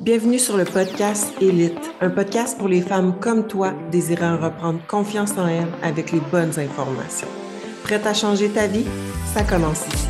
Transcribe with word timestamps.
Bienvenue 0.00 0.38
sur 0.38 0.56
le 0.56 0.64
podcast 0.64 1.30
Élite, 1.42 1.92
un 2.00 2.08
podcast 2.08 2.56
pour 2.56 2.68
les 2.68 2.80
femmes 2.80 3.20
comme 3.20 3.46
toi 3.46 3.74
désirant 3.92 4.38
reprendre 4.38 4.80
confiance 4.86 5.36
en 5.36 5.46
elles 5.46 5.68
avec 5.82 6.10
les 6.10 6.20
bonnes 6.32 6.58
informations. 6.58 7.28
Prête 7.82 8.06
à 8.06 8.14
changer 8.14 8.48
ta 8.48 8.66
vie? 8.66 8.86
Ça 9.34 9.44
commence 9.44 9.86
ici. 9.88 10.08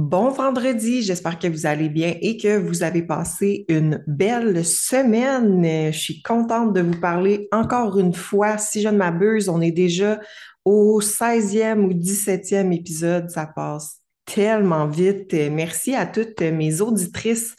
Bon 0.00 0.30
vendredi, 0.30 1.02
j'espère 1.02 1.36
que 1.40 1.48
vous 1.48 1.66
allez 1.66 1.88
bien 1.88 2.14
et 2.20 2.36
que 2.36 2.58
vous 2.58 2.84
avez 2.84 3.02
passé 3.02 3.64
une 3.68 4.04
belle 4.06 4.64
semaine. 4.64 5.90
Je 5.90 5.98
suis 5.98 6.22
contente 6.22 6.74
de 6.74 6.80
vous 6.80 7.00
parler 7.00 7.48
encore 7.50 7.98
une 7.98 8.14
fois. 8.14 8.56
Si 8.56 8.82
je 8.82 8.88
ne 8.88 8.98
m'abuse, 8.98 9.48
on 9.48 9.60
est 9.60 9.72
déjà 9.72 10.20
au 10.64 11.00
16e 11.00 11.80
ou 11.80 11.92
17e 11.92 12.72
épisode. 12.72 13.30
Ça 13.30 13.46
passe 13.46 14.05
tellement 14.26 14.86
vite. 14.86 15.34
Merci 15.50 15.94
à 15.94 16.04
toutes 16.04 16.42
mes 16.42 16.80
auditrices 16.80 17.56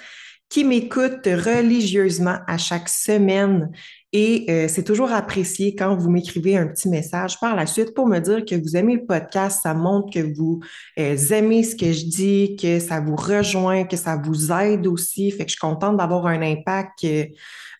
qui 0.50 0.64
m'écoutent 0.64 1.26
religieusement 1.26 2.38
à 2.48 2.58
chaque 2.58 2.90
semaine. 2.90 3.72
Et 4.14 4.46
euh, 4.50 4.68
c'est 4.70 4.84
toujours 4.84 5.12
apprécié 5.12 5.76
quand 5.76 5.96
vous 5.96 6.10
m'écrivez 6.10 6.56
un 6.56 6.68
petit 6.68 6.88
message 6.88 7.40
par 7.40 7.56
la 7.56 7.66
suite 7.66 7.94
pour 7.94 8.08
me 8.08 8.20
dire 8.20 8.46
que 8.46 8.56
vous 8.56 8.78
aimez 8.78 8.96
le 8.96 9.06
podcast. 9.06 9.60
Ça 9.64 9.74
montre 9.74 10.14
que 10.14 10.34
vous 10.36 10.62
euh, 10.98 11.18
aimez 11.32 11.64
ce 11.64 11.76
que 11.76 11.92
je 11.92 12.06
dis, 12.06 12.56
que 12.56 12.80
ça 12.80 13.02
vous 13.02 13.18
rejoint, 13.18 13.84
que 13.84 13.98
ça 13.98 14.16
vous 14.16 14.52
aide 14.54 14.88
aussi. 14.88 15.30
Fait 15.32 15.40
que 15.40 15.50
je 15.50 15.56
suis 15.56 15.60
contente 15.60 15.98
d'avoir 15.98 16.26
un 16.28 16.42
impact, 16.42 17.04
euh, 17.04 17.26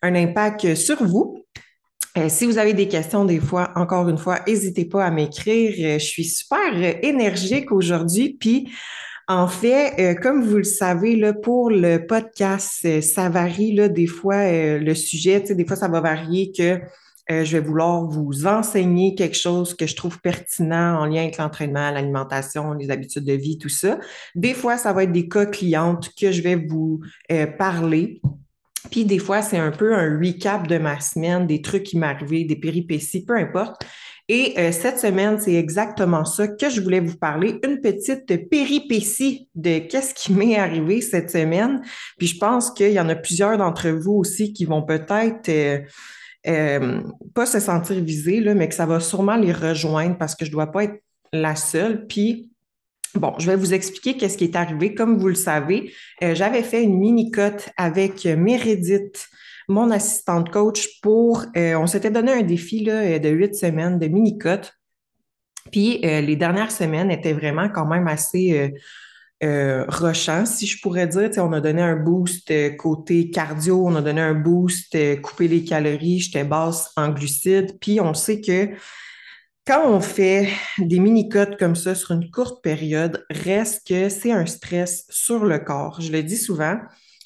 un 0.02 0.14
impact 0.14 0.74
sur 0.74 1.02
vous. 1.02 1.44
Euh, 2.18 2.28
si 2.28 2.46
vous 2.46 2.58
avez 2.58 2.74
des 2.74 2.88
questions, 2.88 3.24
des 3.24 3.38
fois, 3.38 3.70
encore 3.76 4.08
une 4.08 4.18
fois, 4.18 4.40
n'hésitez 4.46 4.84
pas 4.84 5.04
à 5.04 5.10
m'écrire. 5.10 5.72
Euh, 5.78 5.98
je 5.98 6.04
suis 6.04 6.24
super 6.24 6.72
euh, 6.74 6.94
énergique 7.02 7.70
aujourd'hui. 7.70 8.36
Puis, 8.38 8.70
en 9.28 9.46
fait, 9.46 10.16
comme 10.22 10.42
vous 10.42 10.56
le 10.56 10.64
savez, 10.64 11.14
là, 11.14 11.34
pour 11.34 11.68
le 11.70 12.06
podcast, 12.06 13.02
ça 13.02 13.28
varie 13.28 13.74
là, 13.74 13.88
des 13.88 14.06
fois 14.06 14.50
le 14.50 14.94
sujet. 14.94 15.40
Des 15.40 15.66
fois, 15.66 15.76
ça 15.76 15.86
va 15.86 16.00
varier 16.00 16.50
que 16.50 16.80
je 17.28 17.58
vais 17.58 17.60
vouloir 17.60 18.06
vous 18.06 18.46
enseigner 18.46 19.14
quelque 19.14 19.36
chose 19.36 19.74
que 19.74 19.86
je 19.86 19.94
trouve 19.94 20.18
pertinent 20.22 20.98
en 20.98 21.04
lien 21.04 21.24
avec 21.24 21.36
l'entraînement, 21.36 21.90
l'alimentation, 21.90 22.72
les 22.72 22.90
habitudes 22.90 23.26
de 23.26 23.34
vie, 23.34 23.58
tout 23.58 23.68
ça. 23.68 23.98
Des 24.34 24.54
fois, 24.54 24.78
ça 24.78 24.94
va 24.94 25.02
être 25.02 25.12
des 25.12 25.28
cas 25.28 25.44
clientes 25.44 26.08
que 26.18 26.32
je 26.32 26.40
vais 26.40 26.56
vous 26.56 27.02
parler 27.58 28.22
puis 28.90 29.04
des 29.04 29.18
fois, 29.18 29.42
c'est 29.42 29.58
un 29.58 29.70
peu 29.70 29.94
un 29.94 30.18
recap 30.18 30.66
de 30.66 30.78
ma 30.78 31.00
semaine, 31.00 31.46
des 31.46 31.62
trucs 31.62 31.82
qui 31.82 31.98
m'arrivaient, 31.98 32.44
des 32.44 32.56
péripéties, 32.56 33.24
peu 33.24 33.36
importe. 33.36 33.82
Et 34.30 34.54
euh, 34.58 34.72
cette 34.72 34.98
semaine, 34.98 35.40
c'est 35.40 35.54
exactement 35.54 36.26
ça 36.26 36.48
que 36.48 36.68
je 36.68 36.82
voulais 36.82 37.00
vous 37.00 37.16
parler, 37.16 37.58
une 37.64 37.80
petite 37.80 38.48
péripétie 38.50 39.48
de 39.54 39.78
qu'est-ce 39.78 40.12
qui 40.12 40.34
m'est 40.34 40.58
arrivé 40.58 41.00
cette 41.00 41.30
semaine. 41.30 41.80
Puis 42.18 42.26
je 42.28 42.38
pense 42.38 42.70
qu'il 42.70 42.92
y 42.92 43.00
en 43.00 43.08
a 43.08 43.14
plusieurs 43.14 43.56
d'entre 43.56 43.88
vous 43.88 44.12
aussi 44.12 44.52
qui 44.52 44.66
vont 44.66 44.82
peut-être 44.82 45.48
euh, 45.48 45.78
euh, 46.46 47.00
pas 47.34 47.46
se 47.46 47.58
sentir 47.58 48.02
visés, 48.04 48.40
là, 48.40 48.54
mais 48.54 48.68
que 48.68 48.74
ça 48.74 48.84
va 48.84 49.00
sûrement 49.00 49.36
les 49.36 49.52
rejoindre 49.52 50.18
parce 50.18 50.34
que 50.34 50.44
je 50.44 50.50
ne 50.50 50.54
dois 50.54 50.66
pas 50.66 50.84
être 50.84 51.02
la 51.32 51.56
seule. 51.56 52.06
Puis 52.06 52.47
Bon, 53.18 53.34
je 53.38 53.50
vais 53.50 53.56
vous 53.56 53.74
expliquer 53.74 54.16
qu'est-ce 54.16 54.38
qui 54.38 54.44
est 54.44 54.54
arrivé. 54.54 54.94
Comme 54.94 55.18
vous 55.18 55.26
le 55.26 55.34
savez, 55.34 55.92
euh, 56.22 56.36
j'avais 56.36 56.62
fait 56.62 56.84
une 56.84 56.98
mini-cote 56.98 57.68
avec 57.76 58.24
Meredith, 58.26 59.26
mon 59.68 59.90
assistante 59.90 60.50
coach, 60.50 61.00
pour, 61.02 61.44
euh, 61.56 61.74
on 61.74 61.88
s'était 61.88 62.12
donné 62.12 62.30
un 62.32 62.42
défi 62.42 62.84
là, 62.84 63.02
euh, 63.02 63.18
de 63.18 63.28
huit 63.28 63.56
semaines 63.56 63.98
de 63.98 64.06
mini-cote. 64.06 64.72
Puis 65.72 65.98
les 65.98 66.36
dernières 66.36 66.70
semaines 66.70 67.10
étaient 67.10 67.34
vraiment 67.34 67.68
quand 67.68 67.84
même 67.84 68.08
assez 68.08 68.72
euh, 69.44 69.84
si 70.46 70.66
je 70.66 70.80
pourrais 70.80 71.06
dire. 71.06 71.30
on 71.36 71.52
a 71.52 71.60
donné 71.60 71.82
un 71.82 71.94
boost 71.94 72.50
côté 72.78 73.28
cardio, 73.28 73.86
on 73.86 73.94
a 73.96 74.00
donné 74.00 74.22
un 74.22 74.32
boost 74.32 74.96
couper 75.20 75.46
les 75.46 75.64
calories, 75.64 76.20
j'étais 76.20 76.44
basse 76.44 76.90
en 76.96 77.10
glucides. 77.10 77.78
Puis 77.80 78.00
on 78.00 78.14
sait 78.14 78.40
que 78.40 78.70
quand 79.68 79.86
on 79.86 80.00
fait 80.00 80.48
des 80.78 80.98
mini-cotes 80.98 81.58
comme 81.58 81.76
ça 81.76 81.94
sur 81.94 82.12
une 82.12 82.30
courte 82.30 82.62
période, 82.62 83.26
reste 83.28 83.86
que 83.86 84.08
c'est 84.08 84.32
un 84.32 84.46
stress 84.46 85.04
sur 85.10 85.44
le 85.44 85.58
corps. 85.58 86.00
Je 86.00 86.10
le 86.10 86.22
dis 86.22 86.38
souvent, 86.38 86.78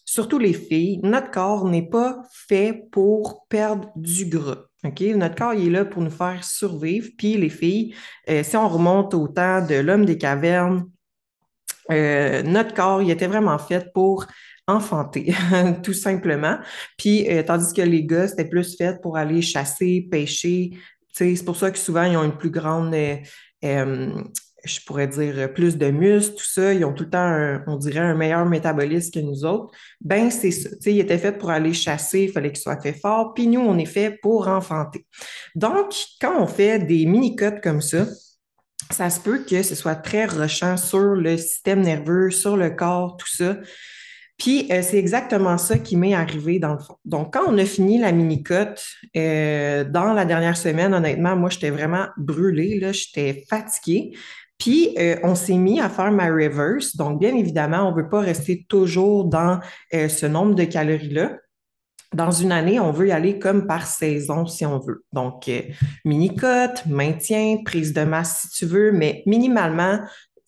surtout 0.05 0.41
les 0.41 0.53
filles, 0.53 0.99
notre 1.05 1.31
corps 1.31 1.65
n'est 1.67 1.89
pas 1.89 2.21
fait 2.33 2.89
pour 2.91 3.47
perdre 3.49 3.93
du 3.95 4.27
gras. 4.27 4.65
Notre 4.83 5.37
corps 5.37 5.55
il 5.55 5.69
est 5.69 5.71
là 5.71 5.85
pour 5.85 6.03
nous 6.03 6.11
faire 6.11 6.43
survivre. 6.43 7.11
Puis 7.17 7.37
les 7.37 7.49
filles, 7.49 7.95
euh, 8.29 8.43
si 8.43 8.57
on 8.57 8.69
remonte 8.69 9.15
au 9.15 9.29
temps 9.29 9.65
de 9.65 9.77
l'homme 9.77 10.05
des 10.05 10.19
cavernes, 10.19 10.91
euh, 11.93 12.43
notre 12.43 12.75
corps 12.75 13.03
il 13.03 13.11
était 13.13 13.29
vraiment 13.29 13.59
fait 13.59 13.93
pour 13.95 14.27
enfanter, 14.67 15.33
tout 15.85 15.93
simplement. 15.93 16.59
Puis, 16.97 17.29
euh, 17.29 17.45
tandis 17.45 17.73
que 17.73 17.83
les 17.83 18.05
gars, 18.05 18.27
c'était 18.27 18.49
plus 18.49 18.77
fait 18.77 19.01
pour 19.01 19.17
aller 19.17 19.43
chasser, 19.43 20.09
pêcher, 20.11 20.73
c'est 21.13 21.45
pour 21.45 21.57
ça 21.57 21.71
que 21.71 21.79
souvent, 21.79 22.05
ils 22.05 22.17
ont 22.17 22.25
une 22.25 22.37
plus 22.37 22.51
grande, 22.51 22.95
euh, 22.95 23.17
euh, 23.65 24.23
je 24.65 24.81
pourrais 24.87 25.09
dire, 25.09 25.53
plus 25.53 25.77
de 25.77 25.91
muscles, 25.91 26.37
tout 26.37 26.45
ça. 26.45 26.73
Ils 26.73 26.85
ont 26.85 26.93
tout 26.93 27.05
le 27.05 27.11
temps, 27.11 27.63
on 27.67 27.77
dirait, 27.77 28.01
un 28.01 28.15
meilleur 28.15 28.47
métabolisme 28.47 29.11
que 29.13 29.21
nous 29.21 29.45
autres. 29.45 29.75
Ben, 30.01 30.31
c'est 30.31 30.51
ça. 30.51 30.71
ils 30.87 31.01
étaient 31.01 31.19
faits 31.19 31.39
pour 31.39 31.51
aller 31.51 31.73
chasser, 31.73 32.25
il 32.25 32.33
fallait 32.33 32.53
qu'ils 32.53 32.63
soient 32.63 32.81
faits 32.81 33.01
forts. 33.01 33.35
Puis 33.35 33.47
nous, 33.47 33.61
on 33.61 33.77
est 33.79 33.87
fait 33.87 34.19
pour 34.23 34.49
enfanter. 34.49 35.07
Donc, 35.55 35.95
quand 36.21 36.41
on 36.41 36.47
fait 36.47 36.79
des 36.79 37.07
mini-cotes 37.07 37.61
comme 37.61 37.81
ça, 37.81 38.07
ça 38.91 39.11
se 39.11 39.21
peut 39.21 39.45
que 39.45 39.63
ce 39.63 39.75
soit 39.75 39.97
très 39.97 40.27
rushant 40.27 40.77
sur 40.77 41.15
le 41.15 41.37
système 41.37 41.81
nerveux, 41.81 42.31
sur 42.31 42.57
le 42.57 42.71
corps, 42.71 43.17
tout 43.17 43.29
ça. 43.29 43.57
Puis 44.43 44.67
euh, 44.73 44.83
c'est 44.83 44.99
exactement 44.99 45.57
ça 45.57 45.79
qui 45.79 45.97
m'est 45.97 46.15
arrivé 46.15 46.59
dans 46.59 46.73
le 46.73 46.81
fond. 46.81 46.97
Donc, 47.05 47.33
quand 47.33 47.45
on 47.47 47.57
a 47.59 47.65
fini 47.65 47.99
la 47.99 48.11
mini-cote, 48.11 48.85
euh, 49.17 49.85
dans 49.85 50.13
la 50.13 50.25
dernière 50.25 50.57
semaine, 50.57 50.93
honnêtement, 50.93 51.37
moi, 51.37 51.49
j'étais 51.49 51.71
vraiment 51.71 52.07
brûlée, 52.17 52.81
là, 52.81 52.91
j'étais 52.91 53.45
fatiguée. 53.49 54.17
Puis, 54.59 54.97
euh, 54.99 55.15
on 55.23 55.37
s'est 55.37 55.57
mis 55.57 55.81
à 55.81 55.89
faire 55.89 56.11
ma 56.11 56.27
reverse. 56.27 56.97
Donc, 56.97 57.21
bien 57.21 57.37
évidemment, 57.37 57.87
on 57.87 57.93
ne 57.93 58.03
veut 58.03 58.09
pas 58.09 58.19
rester 58.19 58.67
toujours 58.69 59.27
dans 59.27 59.61
ce 59.93 60.27
nombre 60.27 60.57
de 60.57 60.65
calories-là. 60.65 61.39
Dans 62.13 62.33
une 62.33 62.51
année, 62.51 62.81
on 62.81 62.91
veut 62.91 63.09
y 63.09 63.13
aller 63.13 63.39
comme 63.39 63.69
par 63.69 63.87
saison, 63.87 64.47
si 64.47 64.67
on 64.67 64.81
veut. 64.81 65.05
Donc, 65.13 65.49
mini-cote, 66.05 66.85
maintien, 66.87 67.59
prise 67.65 67.93
de 67.93 68.03
masse, 68.03 68.49
si 68.51 68.59
tu 68.59 68.67
veux, 68.67 68.91
mais 68.91 69.23
minimalement, 69.25 70.01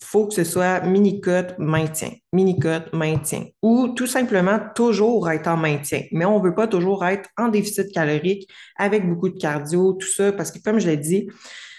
faut 0.03 0.27
que 0.27 0.33
ce 0.33 0.43
soit 0.43 0.81
mini-cote, 0.81 1.55
maintien, 1.57 2.11
mini-cote, 2.33 2.93
maintien. 2.93 3.45
Ou 3.61 3.89
tout 3.89 4.07
simplement 4.07 4.59
toujours 4.75 5.29
être 5.29 5.47
en 5.47 5.57
maintien. 5.57 6.03
Mais 6.11 6.25
on 6.25 6.39
ne 6.39 6.43
veut 6.43 6.55
pas 6.55 6.67
toujours 6.67 7.05
être 7.05 7.29
en 7.37 7.47
déficit 7.47 7.91
calorique 7.91 8.49
avec 8.77 9.07
beaucoup 9.07 9.29
de 9.29 9.37
cardio, 9.37 9.93
tout 9.93 10.07
ça, 10.07 10.31
parce 10.31 10.51
que 10.51 10.59
comme 10.59 10.79
je 10.79 10.87
l'ai 10.87 10.97
dit, 10.97 11.29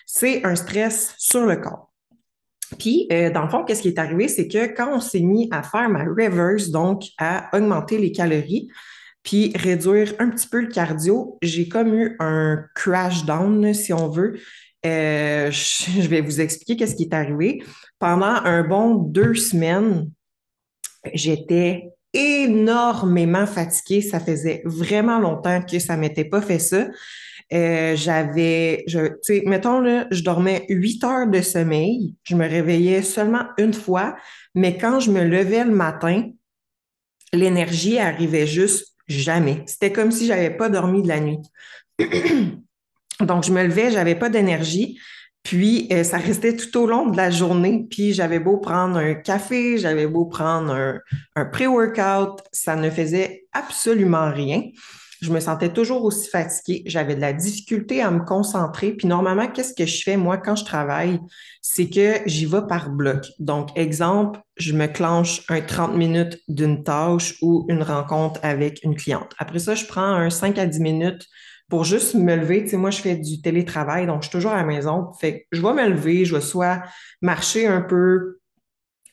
c'est 0.06 0.44
un 0.44 0.54
stress 0.54 1.14
sur 1.18 1.46
le 1.46 1.56
corps. 1.56 1.92
Puis, 2.78 3.06
euh, 3.12 3.30
dans 3.30 3.42
le 3.42 3.48
fond, 3.48 3.64
qu'est-ce 3.64 3.82
qui 3.82 3.88
est 3.88 3.98
arrivé, 3.98 4.28
c'est 4.28 4.48
que 4.48 4.66
quand 4.66 4.96
on 4.96 5.00
s'est 5.00 5.20
mis 5.20 5.48
à 5.52 5.62
faire 5.62 5.88
ma 5.88 6.04
reverse, 6.04 6.70
donc 6.70 7.04
à 7.18 7.48
augmenter 7.56 7.98
les 7.98 8.12
calories, 8.12 8.68
puis 9.22 9.52
réduire 9.56 10.14
un 10.18 10.30
petit 10.30 10.48
peu 10.48 10.60
le 10.60 10.68
cardio, 10.68 11.36
j'ai 11.42 11.68
comme 11.68 11.94
eu 11.94 12.16
un 12.20 12.64
crash 12.74 13.24
down, 13.24 13.74
si 13.74 13.92
on 13.92 14.08
veut. 14.08 14.38
Euh, 14.86 15.50
je 15.50 16.08
vais 16.08 16.20
vous 16.20 16.40
expliquer 16.40 16.76
qu'est-ce 16.76 16.96
qui 16.96 17.04
est 17.04 17.14
arrivé. 17.14 17.62
Pendant 17.98 18.26
un 18.26 18.62
bon 18.62 18.94
deux 18.94 19.34
semaines, 19.34 20.10
j'étais 21.12 21.90
énormément 22.12 23.46
fatiguée. 23.46 24.02
Ça 24.02 24.20
faisait 24.20 24.62
vraiment 24.64 25.18
longtemps 25.18 25.62
que 25.62 25.78
ça 25.78 25.96
m'était 25.96 26.24
pas 26.24 26.40
fait 26.40 26.58
ça. 26.58 26.88
Euh, 27.52 27.94
j'avais, 27.94 28.84
tu 28.88 28.98
sais, 29.22 29.42
mettons 29.46 29.80
là, 29.80 30.08
je 30.10 30.22
dormais 30.22 30.66
huit 30.68 31.02
heures 31.04 31.28
de 31.28 31.40
sommeil. 31.40 32.14
Je 32.24 32.34
me 32.34 32.48
réveillais 32.48 33.02
seulement 33.02 33.44
une 33.58 33.74
fois, 33.74 34.16
mais 34.54 34.76
quand 34.76 34.98
je 34.98 35.10
me 35.12 35.22
levais 35.22 35.64
le 35.64 35.70
matin, 35.70 36.30
l'énergie 37.32 37.98
arrivait 37.98 38.46
juste 38.46 38.96
jamais. 39.06 39.62
C'était 39.66 39.92
comme 39.92 40.10
si 40.10 40.26
j'avais 40.26 40.50
pas 40.50 40.68
dormi 40.68 41.02
de 41.02 41.08
la 41.08 41.20
nuit. 41.20 41.38
Donc, 43.20 43.44
je 43.44 43.52
me 43.52 43.62
levais, 43.62 43.90
j'avais 43.90 44.14
pas 44.14 44.28
d'énergie. 44.28 44.98
Puis, 45.46 45.86
euh, 45.92 46.02
ça 46.02 46.18
restait 46.18 46.56
tout 46.56 46.76
au 46.76 46.86
long 46.88 47.06
de 47.06 47.16
la 47.16 47.30
journée. 47.30 47.86
Puis, 47.88 48.12
j'avais 48.12 48.40
beau 48.40 48.58
prendre 48.58 48.96
un 48.96 49.14
café, 49.14 49.78
j'avais 49.78 50.08
beau 50.08 50.26
prendre 50.26 50.98
un, 51.36 51.44
pré-workout, 51.44 52.42
ça 52.50 52.74
ne 52.74 52.90
faisait 52.90 53.44
absolument 53.52 54.30
rien. 54.32 54.62
Je 55.22 55.30
me 55.30 55.38
sentais 55.38 55.72
toujours 55.72 56.04
aussi 56.04 56.28
fatiguée. 56.28 56.82
J'avais 56.86 57.14
de 57.14 57.20
la 57.20 57.32
difficulté 57.32 58.02
à 58.02 58.10
me 58.10 58.24
concentrer. 58.24 58.90
Puis, 58.92 59.06
normalement, 59.06 59.46
qu'est-ce 59.46 59.72
que 59.72 59.86
je 59.86 60.02
fais, 60.02 60.16
moi, 60.16 60.36
quand 60.36 60.56
je 60.56 60.64
travaille? 60.64 61.20
C'est 61.62 61.88
que 61.88 62.16
j'y 62.26 62.44
vais 62.44 62.66
par 62.68 62.90
bloc. 62.90 63.24
Donc, 63.38 63.70
exemple, 63.76 64.40
je 64.56 64.72
me 64.72 64.88
clenche 64.88 65.42
un 65.48 65.60
30 65.60 65.94
minutes 65.94 66.38
d'une 66.48 66.82
tâche 66.82 67.36
ou 67.40 67.66
une 67.68 67.84
rencontre 67.84 68.40
avec 68.42 68.80
une 68.82 68.96
cliente. 68.96 69.32
Après 69.38 69.60
ça, 69.60 69.76
je 69.76 69.86
prends 69.86 70.12
un 70.12 70.28
5 70.28 70.58
à 70.58 70.66
10 70.66 70.80
minutes 70.80 71.26
pour 71.68 71.84
juste 71.84 72.14
me 72.14 72.36
lever. 72.36 72.64
Tu 72.64 72.70
sais, 72.70 72.76
moi, 72.76 72.90
je 72.90 73.00
fais 73.00 73.16
du 73.16 73.40
télétravail, 73.40 74.06
donc 74.06 74.22
je 74.22 74.28
suis 74.28 74.32
toujours 74.32 74.52
à 74.52 74.56
la 74.56 74.64
maison. 74.64 75.12
Fait 75.20 75.40
que 75.40 75.46
je 75.52 75.62
vais 75.62 75.72
me 75.72 75.88
lever, 75.88 76.24
je 76.24 76.34
vais 76.34 76.40
soit 76.40 76.82
marcher 77.20 77.66
un 77.66 77.80
peu, 77.80 78.38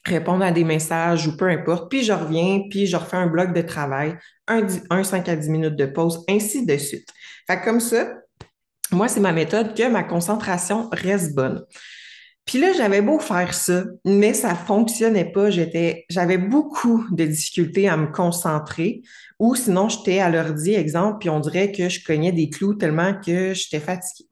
répondre 0.05 0.44
à 0.44 0.51
des 0.51 0.63
messages 0.63 1.27
ou 1.27 1.38
peu 1.38 1.47
importe, 1.47 1.89
puis 1.89 2.03
je 2.03 2.11
reviens, 2.11 2.63
puis 2.69 2.88
je 2.88 2.97
refais 2.97 3.17
un 3.17 3.27
bloc 3.27 3.53
de 3.53 3.61
travail, 3.61 4.17
un, 4.47 4.67
un 4.89 5.03
5 5.03 5.29
à 5.29 5.35
10 5.35 5.50
minutes 5.50 5.75
de 5.75 5.85
pause, 5.85 6.23
ainsi 6.29 6.65
de 6.65 6.77
suite. 6.77 7.07
Fait 7.47 7.61
comme 7.61 7.79
ça, 7.79 8.13
moi, 8.91 9.07
c'est 9.07 9.21
ma 9.21 9.31
méthode 9.31 9.75
que 9.75 9.89
ma 9.89 10.03
concentration 10.03 10.89
reste 10.91 11.33
bonne. 11.33 11.63
Puis 12.45 12.60
là, 12.60 12.74
j'avais 12.74 13.01
beau 13.01 13.19
faire 13.19 13.54
ça, 13.54 13.86
mais 14.06 14.34
ça 14.34 14.54
fonctionnait 14.54 15.31
pas. 15.31 15.50
J'étais, 15.50 16.06
j'avais 16.10 16.38
beaucoup 16.38 17.06
de 17.12 17.25
difficultés 17.25 17.88
à 17.88 17.95
me 17.95 18.12
concentrer. 18.12 19.01
Ou 19.40 19.56
sinon, 19.56 19.88
j'étais 19.88 20.19
à 20.19 20.30
l'ordi, 20.30 20.74
exemple, 20.74 21.19
puis 21.19 21.30
on 21.30 21.40
dirait 21.40 21.72
que 21.72 21.88
je 21.88 22.04
cognais 22.04 22.31
des 22.31 22.50
clous 22.50 22.74
tellement 22.74 23.13
que 23.13 23.54
j'étais 23.54 23.80
fatiguée. 23.80 24.30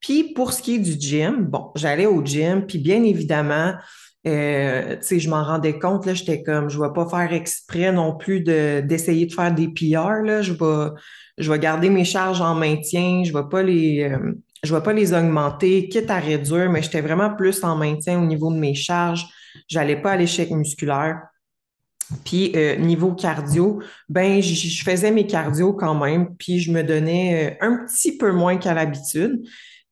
Puis 0.00 0.34
pour 0.34 0.52
ce 0.52 0.62
qui 0.62 0.74
est 0.74 0.78
du 0.78 0.96
gym, 0.98 1.46
bon, 1.46 1.70
j'allais 1.76 2.06
au 2.06 2.24
gym, 2.24 2.66
puis 2.66 2.78
bien 2.78 3.02
évidemment, 3.04 3.72
euh, 4.26 4.96
tu 4.96 5.02
sais, 5.02 5.18
je 5.18 5.30
m'en 5.30 5.42
rendais 5.44 5.78
compte, 5.78 6.06
là, 6.06 6.14
j'étais 6.14 6.42
comme, 6.42 6.68
je 6.68 6.78
vais 6.80 6.92
pas 6.94 7.08
faire 7.08 7.32
exprès 7.32 7.92
non 7.92 8.16
plus 8.16 8.40
de, 8.40 8.80
d'essayer 8.80 9.26
de 9.26 9.32
faire 9.32 9.54
des 9.54 9.68
PR, 9.68 10.22
là, 10.22 10.42
je 10.42 10.52
vais, 10.52 10.90
je 11.38 11.50
vais 11.50 11.58
garder 11.58 11.88
mes 11.88 12.04
charges 12.04 12.40
en 12.40 12.54
maintien, 12.54 13.22
je 13.24 13.32
vais 13.32 13.48
pas 13.50 13.62
les, 13.62 14.02
euh, 14.02 14.34
je 14.64 14.74
vais 14.74 14.82
pas 14.82 14.92
les 14.92 15.12
augmenter, 15.12 15.88
quitte 15.88 16.10
à 16.10 16.18
réduire, 16.18 16.70
mais 16.70 16.82
j'étais 16.82 17.00
vraiment 17.00 17.34
plus 17.34 17.62
en 17.62 17.76
maintien 17.76 18.20
au 18.20 18.24
niveau 18.24 18.52
de 18.52 18.58
mes 18.58 18.74
charges, 18.74 19.26
j'allais 19.68 20.00
pas 20.00 20.12
à 20.12 20.16
l'échec 20.16 20.50
musculaire. 20.50 21.20
Puis 22.24 22.52
euh, 22.54 22.76
niveau 22.76 23.14
cardio, 23.14 23.82
ben 24.08 24.42
je 24.42 24.84
faisais 24.84 25.10
mes 25.10 25.26
cardio 25.26 25.72
quand 25.72 25.94
même, 25.94 26.36
puis 26.36 26.60
je 26.60 26.70
me 26.70 26.82
donnais 26.82 27.56
un 27.60 27.86
petit 27.86 28.16
peu 28.18 28.30
moins 28.30 28.58
qu'à 28.58 28.74
l'habitude. 28.74 29.42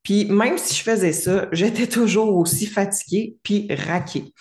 Puis 0.02 0.26
même 0.26 0.58
si 0.58 0.74
je 0.74 0.82
faisais 0.82 1.12
ça, 1.12 1.48
j'étais 1.52 1.86
toujours 1.86 2.36
aussi 2.36 2.66
fatiguée 2.66 3.36
puis 3.42 3.66
raquée. 3.70 4.34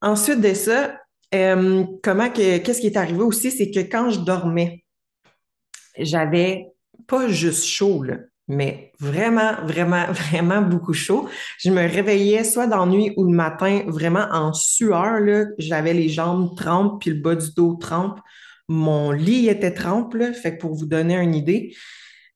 Ensuite 0.00 0.40
de 0.40 0.54
ça, 0.54 0.98
euh, 1.34 1.84
comment 2.02 2.30
que 2.30 2.58
qu'est-ce 2.58 2.80
qui 2.80 2.88
est 2.88 2.96
arrivé 2.96 3.22
aussi, 3.22 3.50
c'est 3.50 3.70
que 3.70 3.80
quand 3.80 4.10
je 4.10 4.20
dormais, 4.20 4.84
j'avais 5.98 6.66
pas 7.06 7.28
juste 7.28 7.64
chaud, 7.64 8.04
mais 8.52 8.92
vraiment, 9.00 9.54
vraiment, 9.64 10.04
vraiment 10.10 10.62
beaucoup 10.62 10.92
chaud. 10.92 11.28
Je 11.58 11.70
me 11.70 11.80
réveillais 11.80 12.44
soit 12.44 12.66
dans 12.66 12.84
la 12.84 12.92
nuit 12.92 13.12
ou 13.16 13.24
le 13.24 13.34
matin, 13.34 13.82
vraiment 13.86 14.26
en 14.30 14.52
sueur. 14.52 15.20
J'avais 15.58 15.94
les 15.94 16.08
jambes 16.08 16.56
trempes 16.56 17.00
puis 17.00 17.10
le 17.10 17.20
bas 17.20 17.34
du 17.34 17.52
dos 17.54 17.74
trempe. 17.74 18.20
Mon 18.68 19.10
lit 19.10 19.48
était 19.48 19.74
trempe, 19.74 20.16
fait 20.34 20.56
que 20.56 20.60
pour 20.60 20.74
vous 20.74 20.86
donner 20.86 21.16
une 21.16 21.34
idée. 21.34 21.74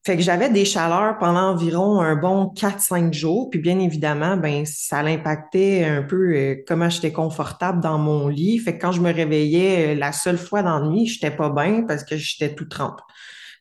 Fait 0.05 0.17
que 0.17 0.23
j'avais 0.23 0.49
des 0.49 0.65
chaleurs 0.65 1.19
pendant 1.19 1.51
environ 1.51 2.01
un 2.01 2.15
bon 2.15 2.53
4-5 2.55 3.13
jours. 3.13 3.51
Puis 3.51 3.59
bien 3.59 3.81
évidemment, 3.81 4.37
ben, 4.37 4.65
ça 4.65 5.03
l'impactait 5.03 5.85
un 5.85 6.03
peu 6.03 6.33
euh, 6.33 6.65
comment 6.67 6.89
j'étais 6.89 7.11
confortable 7.11 7.81
dans 7.81 7.99
mon 7.99 8.29
lit. 8.29 8.59
Fait 8.61 8.77
que 8.77 8.81
quand 8.81 8.93
je 8.93 9.01
me 9.01 9.13
réveillais 9.13 9.95
euh, 9.95 9.99
la 9.99 10.13
seule 10.13 10.39
fois 10.39 10.63
dans 10.63 10.79
la 10.79 10.87
nuit, 10.87 11.07
j'étais 11.07 11.33
pas 11.33 11.51
bien 11.51 11.83
parce 11.83 12.05
que 12.05 12.17
j'étais 12.17 12.55
tout 12.55 12.67
trempe. 12.67 13.01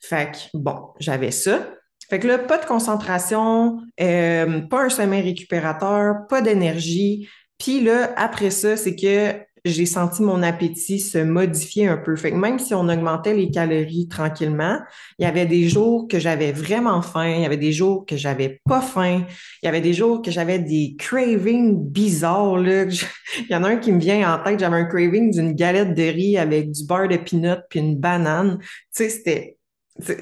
Fait 0.02 0.32
que 0.32 0.38
bon, 0.54 0.90
j'avais 1.00 1.32
ça. 1.32 1.68
Fait 2.10 2.20
que 2.20 2.28
là, 2.28 2.38
pas 2.38 2.58
de 2.58 2.66
concentration, 2.66 3.80
euh, 4.00 4.62
pas 4.62 4.84
un 4.84 4.90
sommeil 4.90 5.22
récupérateur, 5.22 6.28
pas 6.30 6.42
d'énergie. 6.42 7.28
Puis 7.58 7.82
là, 7.82 8.14
après 8.18 8.52
ça, 8.52 8.78
c'est 8.78 8.96
que 8.96 9.34
j'ai 9.66 9.86
senti 9.88 10.22
mon 10.22 10.44
appétit 10.44 11.00
se 11.00 11.18
modifier 11.18 11.88
un 11.88 11.98
peu. 11.98 12.16
Fait 12.16 12.32
que 12.32 12.36
même 12.36 12.60
si 12.60 12.74
on 12.74 12.88
augmentait 12.88 13.34
les 13.34 13.50
calories 13.50 14.08
tranquillement, 14.08 14.78
il 15.18 15.24
y 15.24 15.26
avait 15.26 15.48
des 15.48 15.68
jours 15.68 16.08
que 16.08 16.20
j'avais 16.20 16.52
vraiment 16.52 17.02
faim, 17.02 17.28
il 17.28 17.42
y 17.42 17.46
avait 17.46 17.58
des 17.58 17.72
jours 17.72 18.06
que 18.06 18.16
j'avais 18.16 18.62
pas 18.66 18.82
faim, 18.82 19.26
il 19.62 19.66
y 19.66 19.68
avait 19.68 19.82
des 19.82 19.94
jours 19.94 20.22
que 20.22 20.30
j'avais 20.30 20.60
des 20.60 20.96
cravings 21.00 21.76
bizarres. 21.84 22.58
Là. 22.58 22.84
il 23.40 23.48
y 23.50 23.56
en 23.56 23.64
a 23.64 23.70
un 23.70 23.78
qui 23.78 23.92
me 23.92 24.00
vient 24.00 24.32
en 24.32 24.44
tête, 24.44 24.60
j'avais 24.60 24.78
un 24.78 24.86
craving 24.86 25.32
d'une 25.32 25.54
galette 25.54 25.96
de 25.96 26.04
riz 26.04 26.38
avec 26.38 26.72
du 26.72 26.86
beurre 26.86 27.08
de 27.08 27.18
peanut 27.18 27.60
puis 27.70 27.80
une 27.80 27.98
banane. 27.98 28.60
Tu 28.62 28.68
sais, 28.92 29.10
c'était... 29.10 29.55
Tu 30.04 30.14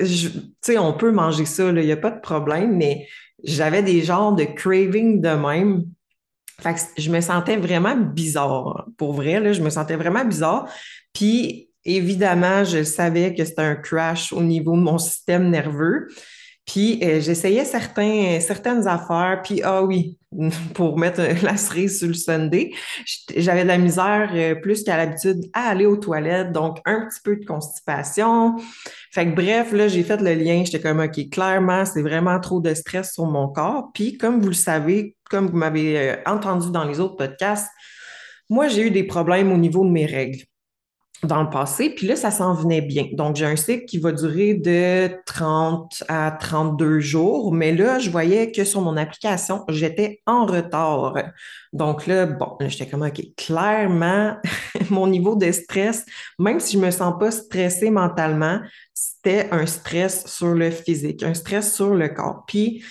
sais, 0.61 0.77
on 0.77 0.93
peut 0.93 1.11
manger 1.11 1.45
ça, 1.45 1.69
il 1.69 1.75
n'y 1.75 1.91
a 1.91 1.97
pas 1.97 2.11
de 2.11 2.19
problème, 2.19 2.75
mais 2.77 3.07
j'avais 3.43 3.81
des 3.81 4.03
genres 4.03 4.33
de 4.33 4.43
cravings 4.43 5.19
de 5.19 5.29
même 5.29 5.85
fait 6.61 6.73
que 6.73 7.01
je 7.01 7.09
me 7.09 7.19
sentais 7.21 7.57
vraiment 7.57 7.95
bizarre. 7.95 8.87
Pour 8.97 9.13
vrai, 9.13 9.39
là, 9.39 9.53
je 9.53 9.61
me 9.61 9.69
sentais 9.69 9.95
vraiment 9.95 10.23
bizarre. 10.23 10.69
Puis, 11.11 11.69
évidemment, 11.83 12.63
je 12.63 12.83
savais 12.83 13.33
que 13.35 13.43
c'était 13.43 13.61
un 13.61 13.75
crash 13.75 14.31
au 14.31 14.41
niveau 14.41 14.75
de 14.75 14.81
mon 14.81 14.97
système 14.97 15.49
nerveux. 15.49 16.07
Puis 16.65 16.99
euh, 17.03 17.19
j'essayais 17.19 17.65
certains, 17.65 18.39
certaines 18.39 18.87
affaires, 18.87 19.41
puis 19.43 19.61
ah 19.63 19.83
oui, 19.83 20.17
pour 20.73 20.97
mettre 20.97 21.21
la 21.43 21.57
cerise 21.57 21.99
sur 21.99 22.07
le 22.07 22.13
Sunday, 22.13 22.71
j'avais 23.35 23.63
de 23.63 23.67
la 23.67 23.77
misère 23.77 24.31
euh, 24.33 24.55
plus 24.55 24.83
qu'à 24.83 24.95
l'habitude 24.95 25.41
à 25.53 25.69
aller 25.69 25.85
aux 25.85 25.97
toilettes, 25.97 26.51
donc 26.53 26.79
un 26.85 27.05
petit 27.07 27.19
peu 27.23 27.35
de 27.35 27.45
constipation. 27.45 28.55
Fait 29.11 29.25
que 29.25 29.35
bref, 29.35 29.73
là, 29.73 29.87
j'ai 29.89 30.03
fait 30.03 30.21
le 30.21 30.33
lien, 30.33 30.63
j'étais 30.65 30.79
comme 30.79 31.01
OK, 31.01 31.29
clairement, 31.29 31.85
c'est 31.85 32.01
vraiment 32.01 32.39
trop 32.39 32.61
de 32.61 32.73
stress 32.73 33.13
sur 33.13 33.25
mon 33.25 33.49
corps. 33.49 33.91
Puis 33.93 34.17
comme 34.17 34.39
vous 34.39 34.49
le 34.49 34.53
savez, 34.53 35.17
comme 35.29 35.47
vous 35.47 35.57
m'avez 35.57 35.99
euh, 35.99 36.15
entendu 36.25 36.71
dans 36.71 36.85
les 36.85 36.99
autres 37.01 37.17
podcasts, 37.17 37.69
moi, 38.49 38.67
j'ai 38.67 38.87
eu 38.87 38.91
des 38.91 39.03
problèmes 39.03 39.51
au 39.51 39.57
niveau 39.57 39.83
de 39.83 39.89
mes 39.89 40.05
règles 40.05 40.43
dans 41.23 41.41
le 41.41 41.49
passé, 41.49 41.89
puis 41.89 42.07
là, 42.07 42.15
ça 42.15 42.31
s'en 42.31 42.53
venait 42.53 42.81
bien. 42.81 43.07
Donc, 43.13 43.35
j'ai 43.35 43.45
un 43.45 43.55
cycle 43.55 43.85
qui 43.85 43.97
va 43.97 44.11
durer 44.11 44.53
de 44.53 45.09
30 45.25 46.03
à 46.07 46.31
32 46.31 46.99
jours, 46.99 47.53
mais 47.53 47.73
là, 47.73 47.99
je 47.99 48.09
voyais 48.09 48.51
que 48.51 48.63
sur 48.63 48.81
mon 48.81 48.97
application, 48.97 49.63
j'étais 49.69 50.21
en 50.25 50.45
retard. 50.45 51.15
Donc 51.71 52.07
là, 52.07 52.25
bon, 52.25 52.57
j'étais 52.59 52.87
comme, 52.87 53.03
OK, 53.03 53.21
clairement, 53.37 54.35
mon 54.89 55.07
niveau 55.07 55.35
de 55.35 55.51
stress, 55.51 56.05
même 56.39 56.59
si 56.59 56.77
je 56.77 56.81
me 56.81 56.91
sens 56.91 57.13
pas 57.19 57.31
stressée 57.31 57.89
mentalement, 57.89 58.59
c'était 58.93 59.47
un 59.51 59.65
stress 59.65 60.25
sur 60.27 60.53
le 60.53 60.71
physique, 60.71 61.23
un 61.23 61.33
stress 61.33 61.73
sur 61.73 61.93
le 61.93 62.09
corps. 62.09 62.43
Puis, 62.47 62.83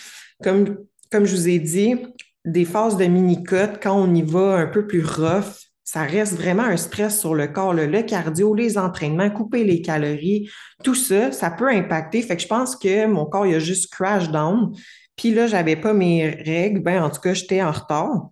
comme, 0.42 0.78
comme 1.10 1.24
je 1.24 1.36
vous 1.36 1.48
ai 1.48 1.58
dit, 1.58 1.96
des 2.44 2.64
phases 2.64 2.96
de 2.96 3.04
mini-cote, 3.04 3.78
quand 3.82 3.94
on 3.94 4.12
y 4.14 4.22
va 4.22 4.56
un 4.56 4.66
peu 4.66 4.86
plus 4.86 5.04
rough, 5.04 5.71
ça 5.84 6.02
reste 6.02 6.34
vraiment 6.34 6.62
un 6.62 6.76
stress 6.76 7.18
sur 7.20 7.34
le 7.34 7.48
corps. 7.48 7.74
Le 7.74 8.02
cardio, 8.02 8.54
les 8.54 8.78
entraînements, 8.78 9.30
couper 9.30 9.64
les 9.64 9.82
calories, 9.82 10.48
tout 10.84 10.94
ça, 10.94 11.32
ça 11.32 11.50
peut 11.50 11.68
impacter. 11.68 12.22
Fait 12.22 12.36
que 12.36 12.42
je 12.42 12.48
pense 12.48 12.76
que 12.76 13.06
mon 13.06 13.26
corps, 13.26 13.46
il 13.46 13.54
a 13.54 13.58
juste 13.58 13.92
crash 13.92 14.30
down. 14.30 14.72
Puis 15.16 15.32
là, 15.32 15.46
j'avais 15.46 15.76
pas 15.76 15.92
mes 15.92 16.28
règles. 16.28 16.80
Ben, 16.80 17.02
en 17.02 17.10
tout 17.10 17.20
cas, 17.20 17.34
j'étais 17.34 17.62
en 17.62 17.72
retard. 17.72 18.30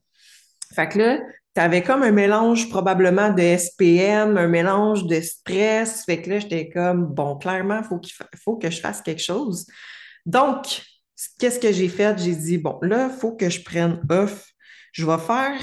Fait 0.75 0.89
que 0.89 0.99
là, 0.99 1.19
tu 1.55 1.61
avais 1.61 1.83
comme 1.83 2.03
un 2.03 2.13
mélange 2.13 2.69
probablement 2.71 3.33
de 3.33 3.43
SPM, 3.43 4.39
un 4.39 4.47
mélange 4.47 5.07
de 5.07 5.21
stress. 5.21 6.05
Fait 6.05 6.23
que 6.23 6.31
là, 6.31 6.39
j'étais 6.39 6.69
comme, 6.69 7.07
bon, 7.07 7.37
clairement, 7.37 7.81
il 7.83 7.85
faut, 7.85 8.01
faut 8.43 8.57
que 8.57 8.71
je 8.71 8.81
fasse 8.81 9.03
quelque 9.03 9.23
chose. 9.23 9.67
Donc, 10.25 10.83
qu'est-ce 11.39 11.59
que 11.59 11.73
j'ai 11.73 11.89
fait? 11.89 12.17
J'ai 12.19 12.37
dit, 12.37 12.59
bon, 12.59 12.79
là, 12.83 13.11
il 13.13 13.19
faut 13.19 13.33
que 13.33 13.51
je 13.51 13.63
prenne 13.63 14.01
off. 14.09 14.47
Je 14.93 15.05
vais 15.05 15.19
faire 15.19 15.59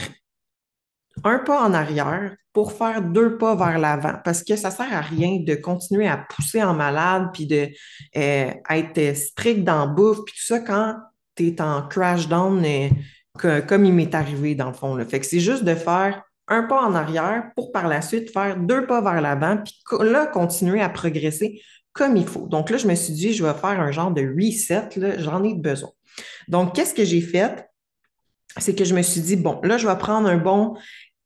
un 1.23 1.39
pas 1.39 1.61
en 1.61 1.73
arrière 1.73 2.35
pour 2.53 2.71
faire 2.71 3.01
deux 3.01 3.37
pas 3.37 3.55
vers 3.55 3.77
l'avant 3.77 4.15
parce 4.23 4.43
que 4.43 4.55
ça 4.55 4.71
sert 4.71 4.91
à 4.91 5.01
rien 5.01 5.39
de 5.39 5.55
continuer 5.55 6.07
à 6.07 6.17
pousser 6.17 6.63
en 6.63 6.73
malade 6.73 7.29
puis 7.33 7.45
de 7.45 7.69
euh, 8.15 8.51
être 8.69 9.15
strict 9.15 9.63
dans 9.63 9.87
bouffe 9.87 10.19
puis 10.25 10.33
tout 10.35 10.45
ça 10.45 10.59
quand 10.59 10.95
tu 11.35 11.47
es 11.47 11.61
en 11.61 11.87
crash 11.87 12.27
down 12.27 12.63
euh, 12.65 13.61
comme 13.61 13.85
il 13.85 13.93
m'est 13.93 14.15
arrivé 14.15 14.55
dans 14.55 14.67
le 14.67 14.73
fond. 14.73 14.97
Fait 15.05 15.19
que 15.19 15.25
c'est 15.25 15.39
juste 15.39 15.63
de 15.63 15.75
faire 15.75 16.23
un 16.47 16.63
pas 16.63 16.81
en 16.81 16.95
arrière 16.95 17.51
pour 17.55 17.71
par 17.71 17.87
la 17.87 18.01
suite 18.01 18.31
faire 18.31 18.57
deux 18.57 18.85
pas 18.87 19.01
vers 19.01 19.21
l'avant 19.21 19.57
puis 19.57 19.75
là 19.99 20.25
continuer 20.27 20.81
à 20.81 20.89
progresser 20.89 21.61
comme 21.97 22.15
il 22.15 22.27
faut. 22.27 22.47
Donc 22.47 22.69
là, 22.69 22.77
je 22.77 22.87
me 22.87 22.95
suis 22.95 23.11
dit, 23.11 23.33
je 23.33 23.43
vais 23.43 23.53
faire 23.53 23.81
un 23.81 23.91
genre 23.91 24.11
de 24.11 24.21
reset, 24.21 24.89
j'en 25.17 25.43
ai 25.43 25.55
besoin. 25.55 25.89
Donc, 26.47 26.75
qu'est-ce 26.75 26.93
que 26.93 27.03
j'ai 27.03 27.21
fait? 27.21 27.67
C'est 28.57 28.75
que 28.75 28.85
je 28.85 28.95
me 28.95 29.01
suis 29.01 29.21
dit, 29.21 29.35
bon, 29.35 29.59
là, 29.63 29.77
je 29.77 29.87
vais 29.87 29.97
prendre 29.97 30.29
un 30.29 30.37
bon 30.37 30.77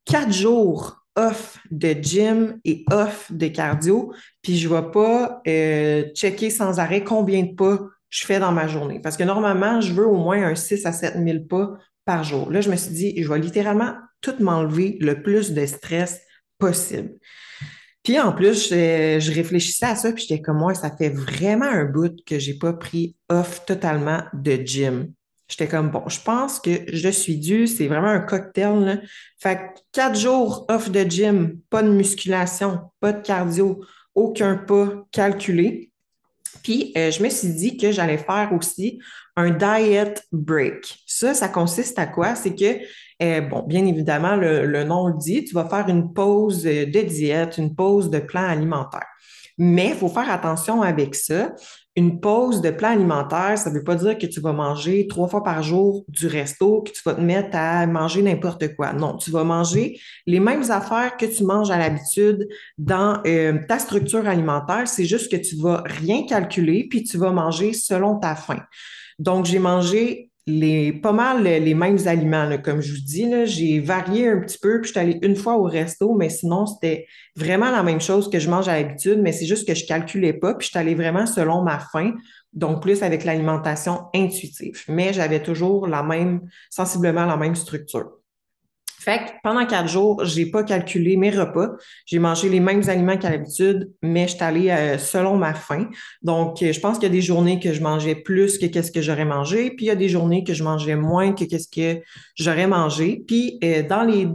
quatre 0.05 0.31
jours 0.31 0.97
off 1.15 1.59
de 1.69 1.91
gym 1.91 2.59
et 2.63 2.85
off 2.91 3.31
de 3.31 3.47
cardio, 3.47 4.13
puis 4.41 4.57
je 4.57 4.69
ne 4.69 4.75
vais 4.75 4.91
pas 4.91 5.41
euh, 5.47 6.05
checker 6.15 6.49
sans 6.49 6.79
arrêt 6.79 7.03
combien 7.03 7.43
de 7.43 7.53
pas 7.53 7.79
je 8.09 8.25
fais 8.25 8.39
dans 8.39 8.51
ma 8.51 8.67
journée. 8.67 8.99
Parce 8.99 9.17
que 9.17 9.23
normalement, 9.23 9.81
je 9.81 9.93
veux 9.93 10.05
au 10.05 10.17
moins 10.17 10.43
un 10.43 10.55
6 10.55 10.85
à 10.85 10.91
7 10.91 11.15
000 11.23 11.45
pas 11.49 11.71
par 12.05 12.23
jour. 12.23 12.51
Là, 12.51 12.61
je 12.61 12.69
me 12.69 12.75
suis 12.75 12.93
dit, 12.93 13.23
je 13.23 13.27
vais 13.27 13.39
littéralement 13.39 13.93
tout 14.21 14.35
m'enlever 14.39 14.97
le 15.01 15.21
plus 15.21 15.51
de 15.51 15.65
stress 15.65 16.21
possible. 16.57 17.13
Puis 18.03 18.19
en 18.19 18.33
plus, 18.33 18.69
je, 18.69 19.31
réfléchissais 19.31 19.85
à 19.85 19.95
ça, 19.95 20.11
puis 20.11 20.25
j'étais 20.27 20.41
comme 20.41 20.57
moi, 20.57 20.73
ça 20.73 20.95
fait 20.95 21.09
vraiment 21.09 21.65
un 21.65 21.85
bout 21.85 22.15
que 22.25 22.39
j'ai 22.39 22.57
pas 22.57 22.73
pris 22.73 23.15
off 23.29 23.63
totalement 23.65 24.23
de 24.33 24.55
gym. 24.55 25.13
J'étais 25.51 25.67
comme, 25.67 25.89
bon, 25.91 26.03
je 26.07 26.19
pense 26.21 26.59
que 26.59 26.71
je 26.87 27.09
suis 27.09 27.37
due, 27.37 27.67
c'est 27.67 27.87
vraiment 27.87 28.07
un 28.07 28.21
cocktail. 28.21 28.85
Là. 28.85 28.97
Fait 29.37 29.57
que 29.57 29.79
quatre 29.91 30.17
jours 30.17 30.65
off 30.69 30.89
de 30.89 31.01
gym, 31.01 31.59
pas 31.69 31.83
de 31.83 31.89
musculation, 31.89 32.79
pas 33.01 33.11
de 33.11 33.21
cardio, 33.21 33.83
aucun 34.15 34.55
pas 34.55 35.05
calculé. 35.11 35.91
Puis, 36.63 36.93
euh, 36.97 37.11
je 37.11 37.21
me 37.21 37.29
suis 37.29 37.49
dit 37.49 37.75
que 37.75 37.91
j'allais 37.91 38.17
faire 38.17 38.51
aussi 38.57 38.99
un 39.35 39.49
diet 39.49 40.23
break. 40.31 41.03
Ça, 41.05 41.33
ça 41.33 41.49
consiste 41.49 41.99
à 41.99 42.07
quoi? 42.07 42.35
C'est 42.35 42.55
que 42.55 42.79
Euh, 43.21 43.41
bon, 43.41 43.61
bien 43.67 43.85
évidemment, 43.85 44.35
le, 44.35 44.65
le 44.65 44.83
nom 44.83 45.05
le 45.09 45.13
dit, 45.19 45.43
tu 45.43 45.53
vas 45.53 45.69
faire 45.69 45.87
une 45.89 46.11
pause 46.11 46.63
de 46.63 47.01
diète, 47.03 47.59
une 47.59 47.75
pause 47.75 48.09
de 48.09 48.17
plan 48.17 48.41
alimentaire. 48.41 49.05
Mais 49.59 49.89
il 49.89 49.95
faut 49.95 50.09
faire 50.09 50.31
attention 50.31 50.81
avec 50.81 51.13
ça. 51.13 51.53
Une 51.97 52.21
pause 52.21 52.61
de 52.61 52.69
plan 52.69 52.91
alimentaire, 52.91 53.57
ça 53.57 53.69
ne 53.69 53.75
veut 53.75 53.83
pas 53.83 53.95
dire 53.95 54.17
que 54.17 54.25
tu 54.25 54.39
vas 54.39 54.53
manger 54.53 55.07
trois 55.07 55.27
fois 55.27 55.43
par 55.43 55.61
jour 55.61 56.05
du 56.07 56.25
resto, 56.25 56.83
que 56.83 56.91
tu 56.91 57.01
vas 57.03 57.15
te 57.15 57.21
mettre 57.21 57.49
à 57.57 57.85
manger 57.85 58.21
n'importe 58.21 58.75
quoi. 58.77 58.93
Non, 58.93 59.17
tu 59.17 59.29
vas 59.29 59.43
manger 59.43 59.99
les 60.25 60.39
mêmes 60.39 60.63
affaires 60.71 61.17
que 61.17 61.25
tu 61.25 61.43
manges 61.43 61.69
à 61.69 61.77
l'habitude 61.77 62.47
dans 62.77 63.21
euh, 63.27 63.59
ta 63.67 63.77
structure 63.77 64.25
alimentaire. 64.25 64.87
C'est 64.87 65.03
juste 65.03 65.29
que 65.29 65.35
tu 65.35 65.57
vas 65.57 65.83
rien 65.85 66.25
calculer, 66.25 66.87
puis 66.89 67.03
tu 67.03 67.17
vas 67.17 67.31
manger 67.31 67.73
selon 67.73 68.19
ta 68.19 68.35
faim. 68.35 68.63
Donc, 69.19 69.45
j'ai 69.45 69.59
mangé 69.59 70.30
les, 70.47 70.91
pas 70.91 71.11
mal 71.11 71.43
les 71.43 71.73
mêmes 71.73 71.99
aliments, 72.07 72.49
comme 72.63 72.81
je 72.81 72.93
vous 72.93 73.01
dis. 73.01 73.29
J'ai 73.45 73.79
varié 73.79 74.27
un 74.29 74.39
petit 74.39 74.57
peu, 74.57 74.81
puis 74.81 74.87
je 74.87 74.91
suis 74.91 74.99
allée 74.99 75.19
une 75.21 75.35
fois 75.35 75.57
au 75.57 75.63
resto, 75.63 76.13
mais 76.13 76.29
sinon, 76.29 76.65
c'était 76.65 77.07
vraiment 77.35 77.71
la 77.71 77.83
même 77.83 78.01
chose 78.01 78.29
que 78.29 78.39
je 78.39 78.49
mange 78.49 78.67
à 78.67 78.81
l'habitude, 78.81 79.19
mais 79.21 79.31
c'est 79.31 79.45
juste 79.45 79.67
que 79.67 79.75
je 79.75 79.85
calculais 79.85 80.33
pas, 80.33 80.53
puis 80.55 80.65
je 80.65 80.71
suis 80.71 80.79
allée 80.79 80.95
vraiment 80.95 81.25
selon 81.25 81.61
ma 81.61 81.79
faim, 81.79 82.15
donc 82.53 82.81
plus 82.81 83.03
avec 83.03 83.23
l'alimentation 83.23 84.05
intuitive. 84.15 84.83
Mais 84.87 85.13
j'avais 85.13 85.41
toujours 85.41 85.87
la 85.87 86.03
même, 86.03 86.41
sensiblement 86.69 87.25
la 87.25 87.37
même 87.37 87.55
structure. 87.55 88.20
Fait 89.03 89.17
que 89.17 89.31
pendant 89.41 89.65
quatre 89.65 89.89
jours, 89.89 90.23
j'ai 90.25 90.45
pas 90.45 90.63
calculé 90.63 91.17
mes 91.17 91.31
repas. 91.31 91.69
J'ai 92.05 92.19
mangé 92.19 92.49
les 92.49 92.59
mêmes 92.59 92.87
aliments 92.87 93.17
qu'à 93.17 93.31
l'habitude, 93.31 93.91
mais 94.03 94.27
je 94.27 94.35
suis 94.35 94.43
allée 94.43 94.69
euh, 94.69 94.99
selon 94.99 95.37
ma 95.37 95.55
faim. 95.55 95.89
Donc, 96.21 96.61
euh, 96.61 96.71
je 96.71 96.79
pense 96.79 96.99
qu'il 96.99 97.07
y 97.07 97.11
a 97.11 97.13
des 97.15 97.21
journées 97.21 97.59
que 97.59 97.73
je 97.73 97.81
mangeais 97.81 98.13
plus 98.13 98.59
que 98.59 98.67
qu'est-ce 98.67 98.91
que 98.91 99.01
j'aurais 99.01 99.25
mangé, 99.25 99.71
puis 99.71 99.85
il 99.85 99.87
y 99.87 99.91
a 99.91 99.95
des 99.95 100.07
journées 100.07 100.43
que 100.43 100.53
je 100.53 100.63
mangeais 100.63 100.95
moins 100.95 101.33
que 101.33 101.45
qu'est-ce 101.45 101.67
que 101.67 101.99
j'aurais 102.35 102.67
mangé. 102.67 103.23
Puis, 103.25 103.57
euh, 103.63 103.81
dans 103.81 104.03
les 104.03 104.27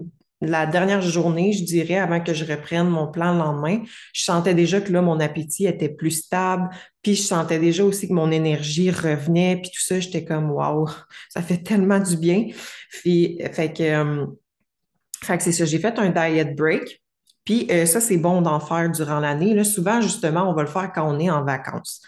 la 0.43 0.67
dernière 0.67 1.01
journée, 1.01 1.53
je 1.53 1.65
dirais, 1.65 1.97
avant 1.97 2.21
que 2.21 2.35
je 2.35 2.45
reprenne 2.45 2.89
mon 2.89 3.07
plan 3.07 3.33
le 3.33 3.39
lendemain, 3.39 3.83
je 4.13 4.23
sentais 4.23 4.53
déjà 4.53 4.83
que 4.83 4.93
là, 4.93 5.01
mon 5.01 5.19
appétit 5.19 5.67
était 5.67 5.89
plus 5.89 6.11
stable, 6.11 6.69
puis 7.03 7.15
je 7.15 7.23
sentais 7.23 7.59
déjà 7.59 7.85
aussi 7.85 8.07
que 8.07 8.13
mon 8.13 8.31
énergie 8.31 8.91
revenait, 8.91 9.57
puis 9.63 9.71
tout 9.71 9.81
ça, 9.81 9.99
j'étais 9.99 10.25
comme, 10.25 10.51
waouh, 10.51 10.89
ça 11.31 11.41
fait 11.41 11.63
tellement 11.63 12.01
du 12.01 12.19
bien. 12.19 12.49
Puis, 12.91 13.39
fait 13.53 13.73
que, 13.73 14.27
fait 15.27 15.39
que 15.39 15.43
c'est 15.43 15.53
ça, 15.53 15.65
j'ai 15.65 15.79
fait 15.79 15.99
un 15.99 16.11
diet 16.11 16.55
break. 16.57 17.03
Puis 17.47 17.69
euh, 17.71 17.87
ça, 17.87 18.01
c'est 18.01 18.19
bon 18.19 18.43
d'en 18.43 18.61
faire 18.61 18.91
durant 18.91 19.21
l'année. 19.21 19.55
Là, 19.55 19.65
souvent, 19.65 20.03
justement, 20.03 20.51
on 20.51 20.53
va 20.53 20.63
le 20.63 20.69
faire 20.69 20.93
quand 20.93 21.09
on 21.09 21.19
est 21.19 21.31
en 21.31 21.45
vacances. 21.45 22.03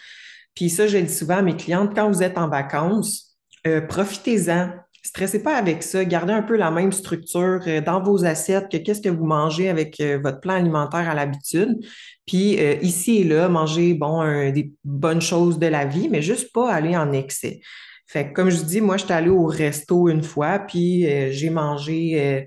Puis 0.55 0.69
ça, 0.69 0.87
je 0.87 0.99
le 0.99 1.05
dis 1.05 1.15
souvent 1.15 1.37
à 1.37 1.43
mes 1.43 1.57
clientes, 1.57 1.93
quand 1.95 2.11
vous 2.11 2.23
êtes 2.23 2.37
en 2.37 2.49
vacances, 2.49 3.37
euh, 3.67 3.81
profitez-en. 3.81 4.73
Stressez 5.05 5.43
pas 5.43 5.57
avec 5.57 5.85
ça. 5.85 6.05
Gardez 6.05 6.33
un 6.33 6.43
peu 6.43 6.57
la 6.57 6.73
même 6.73 6.91
structure 6.91 7.61
euh, 7.69 7.81
dans 7.81 8.03
vos 8.03 8.25
assiettes 8.25 8.69
que 8.69 8.77
qu'est-ce 8.77 9.01
que 9.01 9.09
vous 9.09 9.25
mangez 9.25 9.69
avec 9.69 10.03
votre 10.23 10.41
plan 10.41 10.55
alimentaire 10.55 11.09
à 11.09 11.15
l'habitude. 11.15 11.79
Puis 12.27 12.59
ici 12.83 13.19
et 13.19 13.25
là, 13.25 13.49
mangez 13.49 13.95
bon, 13.95 14.23
des 14.53 14.73
bonnes 14.85 15.23
choses 15.23 15.59
de 15.59 15.67
la 15.67 15.87
vie, 15.87 16.09
mais 16.11 16.21
juste 16.21 16.53
pas 16.53 16.71
aller 16.71 16.95
en 16.95 17.13
excès. 17.13 17.61
Fait 18.07 18.29
que 18.29 18.35
comme 18.35 18.51
je 18.51 18.63
dis, 18.63 18.83
moi, 18.83 18.99
je 18.99 19.05
suis 19.05 19.13
allée 19.15 19.31
au 19.31 19.47
resto 19.47 20.09
une 20.11 20.23
fois, 20.23 20.59
puis 20.59 21.07
j'ai 21.33 21.49
mangé 21.49 22.47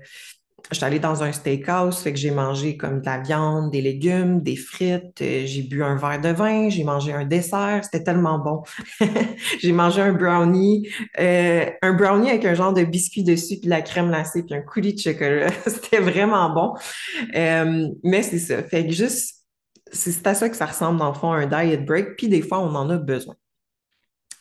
je 0.70 0.76
suis 0.76 0.84
allée 0.84 0.98
dans 0.98 1.22
un 1.22 1.32
steakhouse, 1.32 1.98
fait 1.98 2.12
que 2.12 2.18
j'ai 2.18 2.30
mangé 2.30 2.76
comme 2.76 3.00
de 3.00 3.06
la 3.06 3.18
viande, 3.18 3.70
des 3.70 3.80
légumes, 3.80 4.40
des 4.42 4.56
frites, 4.56 5.20
euh, 5.20 5.42
j'ai 5.44 5.62
bu 5.62 5.82
un 5.82 5.96
verre 5.96 6.20
de 6.20 6.30
vin, 6.30 6.68
j'ai 6.68 6.84
mangé 6.84 7.12
un 7.12 7.24
dessert, 7.24 7.80
c'était 7.84 8.04
tellement 8.04 8.38
bon. 8.38 8.62
j'ai 9.60 9.72
mangé 9.72 10.00
un 10.00 10.12
brownie, 10.12 10.88
euh, 11.18 11.66
un 11.82 11.92
brownie 11.92 12.30
avec 12.30 12.44
un 12.44 12.54
genre 12.54 12.72
de 12.72 12.84
biscuit 12.84 13.24
dessus, 13.24 13.56
puis 13.56 13.64
de 13.64 13.70
la 13.70 13.82
crème 13.82 14.08
glacée, 14.08 14.42
puis 14.42 14.54
un 14.54 14.62
coulis 14.62 14.94
de 14.94 15.00
chocolat. 15.00 15.50
c'était 15.66 16.00
vraiment 16.00 16.50
bon. 16.50 16.74
Euh, 17.34 17.88
mais 18.02 18.22
c'est 18.22 18.38
ça, 18.38 18.62
fait 18.62 18.86
que 18.86 18.92
juste, 18.92 19.44
c'est 19.90 20.26
à 20.26 20.34
ça 20.34 20.48
que 20.48 20.56
ça 20.56 20.66
ressemble 20.66 20.98
dans 20.98 21.08
le 21.08 21.14
fond, 21.14 21.32
un 21.32 21.46
diet 21.46 21.84
break, 21.84 22.16
puis 22.16 22.28
des 22.28 22.42
fois, 22.42 22.60
on 22.60 22.74
en 22.74 22.88
a 22.88 22.96
besoin. 22.96 23.34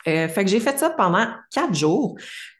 Fait 0.05 0.43
que 0.43 0.47
j'ai 0.47 0.59
fait 0.59 0.77
ça 0.77 0.89
pendant 0.89 1.27
quatre 1.51 1.75
jours. 1.75 2.17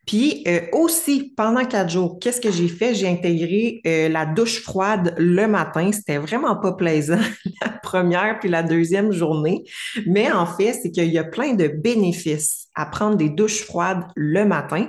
Puis 0.07 0.43
euh, 0.47 0.61
aussi, 0.73 1.33
pendant 1.37 1.63
quatre 1.63 1.89
jours, 1.89 2.17
qu'est-ce 2.19 2.41
que 2.41 2.51
j'ai 2.51 2.67
fait? 2.67 2.95
J'ai 2.95 3.07
intégré 3.07 3.81
euh, 3.85 4.09
la 4.09 4.25
douche 4.25 4.61
froide 4.61 5.13
le 5.17 5.47
matin. 5.47 5.91
C'était 5.91 6.17
vraiment 6.17 6.55
pas 6.55 6.73
plaisant 6.73 7.19
la 7.61 7.69
première 7.69 8.39
puis 8.39 8.49
la 8.49 8.63
deuxième 8.63 9.11
journée. 9.11 9.63
Mais 10.07 10.31
en 10.31 10.45
fait, 10.45 10.73
c'est 10.73 10.91
qu'il 10.91 11.11
y 11.11 11.19
a 11.19 11.23
plein 11.23 11.53
de 11.53 11.67
bénéfices 11.67 12.67
à 12.75 12.85
prendre 12.87 13.15
des 13.15 13.29
douches 13.29 13.61
froides 13.63 14.03
le 14.15 14.43
matin. 14.43 14.87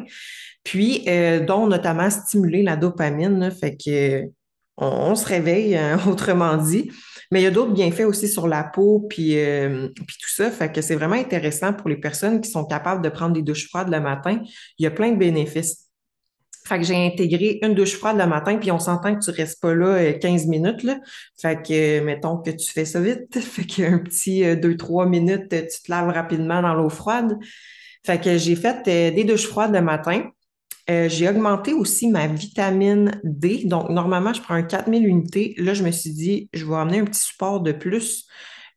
Puis, 0.64 1.04
euh, 1.08 1.40
dont 1.40 1.66
notamment 1.66 2.08
stimuler 2.08 2.62
la 2.62 2.76
dopamine. 2.76 3.50
fait 3.50 3.76
que 3.76 4.24
on, 4.78 5.14
se 5.14 5.26
réveille, 5.26 5.76
hein, 5.76 6.00
autrement 6.08 6.56
dit. 6.56 6.90
Mais 7.32 7.40
il 7.40 7.44
y 7.44 7.46
a 7.46 7.50
d'autres 7.50 7.72
bienfaits 7.72 8.04
aussi 8.04 8.28
sur 8.28 8.46
la 8.46 8.62
peau, 8.62 9.06
puis, 9.08 9.38
euh, 9.38 9.88
puis 10.06 10.16
tout 10.20 10.28
ça. 10.28 10.50
Fait 10.50 10.70
que 10.70 10.82
c'est 10.82 10.94
vraiment 10.94 11.14
intéressant 11.14 11.72
pour 11.72 11.88
les 11.88 11.96
personnes 11.96 12.42
qui 12.42 12.50
sont 12.50 12.66
capables 12.66 13.02
de 13.02 13.08
prendre 13.08 13.32
des 13.32 13.40
douches 13.40 13.70
froides 13.70 13.88
le 13.88 14.00
matin. 14.00 14.38
Il 14.78 14.82
y 14.82 14.86
a 14.86 14.90
plein 14.90 15.12
de 15.12 15.16
bénéfices. 15.16 15.88
Fait 16.66 16.78
que 16.78 16.84
j'ai 16.84 17.06
intégré 17.06 17.58
une 17.62 17.74
douche 17.74 17.96
froide 17.96 18.18
le 18.18 18.26
matin, 18.26 18.58
puis 18.58 18.70
on 18.70 18.78
s'entend 18.78 19.14
que 19.14 19.24
tu 19.24 19.30
restes 19.30 19.62
pas 19.62 19.74
là 19.74 20.12
15 20.12 20.44
euh, 20.44 20.48
minutes. 20.50 20.86
Fait 21.40 21.56
que, 21.66 22.00
mettons 22.00 22.36
que 22.36 22.50
tu 22.50 22.70
fais 22.70 22.84
ça 22.84 23.00
vite. 23.00 23.40
Fait 23.40 23.64
qu'un 23.64 23.96
petit 24.00 24.42
2-3 24.42 25.06
euh, 25.06 25.08
minutes, 25.08 25.48
tu 25.48 25.82
te 25.82 25.90
laves 25.90 26.10
rapidement 26.10 26.60
dans 26.60 26.74
l'eau 26.74 26.90
froide. 26.90 27.38
Fait 28.04 28.22
que 28.22 28.36
j'ai 28.36 28.56
fait 28.56 28.84
des 28.84 29.24
douches 29.24 29.46
froides 29.46 29.72
le 29.72 29.80
matin. 29.80 30.24
Euh, 30.90 31.08
j'ai 31.08 31.28
augmenté 31.28 31.72
aussi 31.72 32.08
ma 32.08 32.26
vitamine 32.26 33.20
D. 33.24 33.62
Donc, 33.64 33.88
normalement, 33.88 34.32
je 34.32 34.42
prends 34.42 34.54
un 34.54 34.62
4000 34.62 35.06
unités. 35.06 35.54
Là, 35.58 35.74
je 35.74 35.84
me 35.84 35.90
suis 35.90 36.10
dit, 36.10 36.48
je 36.52 36.64
vais 36.66 36.74
amener 36.74 36.98
un 36.98 37.04
petit 37.04 37.20
support 37.20 37.60
de 37.60 37.72
plus 37.72 38.26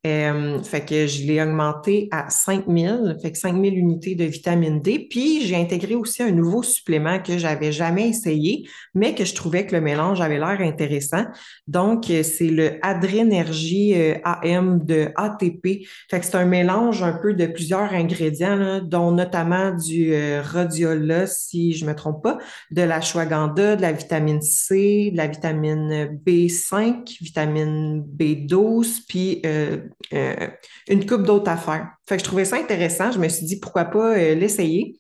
euh, 0.05 0.61
fait 0.61 0.85
que 0.85 1.07
je 1.07 1.23
l'ai 1.23 1.41
augmenté 1.41 2.07
à 2.11 2.29
5000, 2.29 3.17
fait 3.21 3.31
que 3.31 3.37
5000 3.37 3.77
unités 3.77 4.15
de 4.15 4.25
vitamine 4.25 4.81
D. 4.81 5.07
Puis 5.09 5.45
j'ai 5.45 5.55
intégré 5.55 5.95
aussi 5.95 6.23
un 6.23 6.31
nouveau 6.31 6.63
supplément 6.63 7.19
que 7.19 7.37
j'avais 7.37 7.71
jamais 7.71 8.09
essayé, 8.09 8.67
mais 8.93 9.15
que 9.15 9.25
je 9.25 9.33
trouvais 9.33 9.65
que 9.65 9.75
le 9.75 9.81
mélange 9.81 10.21
avait 10.21 10.37
l'air 10.37 10.61
intéressant. 10.61 11.25
Donc, 11.67 12.09
euh, 12.09 12.23
c'est 12.23 12.49
le 12.49 12.79
Adrénergie 12.81 13.93
euh, 13.95 14.15
AM 14.23 14.85
de 14.85 15.09
ATP. 15.15 15.87
Fait 16.09 16.19
que 16.19 16.25
c'est 16.25 16.35
un 16.35 16.45
mélange 16.45 17.01
un 17.01 17.13
peu 17.13 17.33
de 17.33 17.47
plusieurs 17.47 17.93
ingrédients, 17.93 18.81
dont 18.83 19.11
notamment 19.11 19.71
du 19.71 20.13
rhodiola, 20.41 21.27
si 21.27 21.73
je 21.73 21.85
me 21.85 21.95
trompe 21.95 22.23
pas, 22.23 22.37
de 22.71 22.81
la 22.81 22.95
l'ashwagandha, 22.95 23.75
de 23.75 23.81
la 23.81 23.91
vitamine 23.91 24.41
C, 24.41 25.09
de 25.11 25.17
la 25.17 25.27
vitamine 25.27 26.19
B5, 26.25 27.17
vitamine 27.21 28.03
B12, 28.17 29.05
puis 29.07 29.41
euh, 29.45 29.77
une 30.11 31.05
coupe 31.05 31.23
d'autres 31.23 31.49
affaires. 31.49 31.89
Fait 32.07 32.17
que 32.17 32.23
je 32.23 32.25
trouvais 32.25 32.45
ça 32.45 32.57
intéressant. 32.57 33.11
Je 33.11 33.19
me 33.19 33.27
suis 33.27 33.45
dit, 33.45 33.59
pourquoi 33.59 33.85
pas 33.85 34.17
euh, 34.17 34.35
l'essayer? 34.35 34.99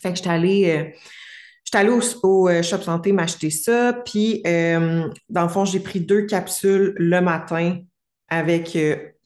Fait 0.00 0.10
que 0.10 0.16
j'étais 0.16 0.30
allée, 0.30 0.94
euh, 1.74 2.00
au, 2.22 2.62
Shop 2.62 2.82
Santé 2.82 3.12
m'acheter 3.12 3.50
ça. 3.50 3.92
Puis, 4.04 4.42
dans 4.44 5.42
le 5.42 5.48
fond, 5.48 5.64
j'ai 5.64 5.80
pris 5.80 6.00
deux 6.00 6.26
capsules 6.26 6.94
le 6.96 7.20
matin 7.20 7.78
avec 8.28 8.76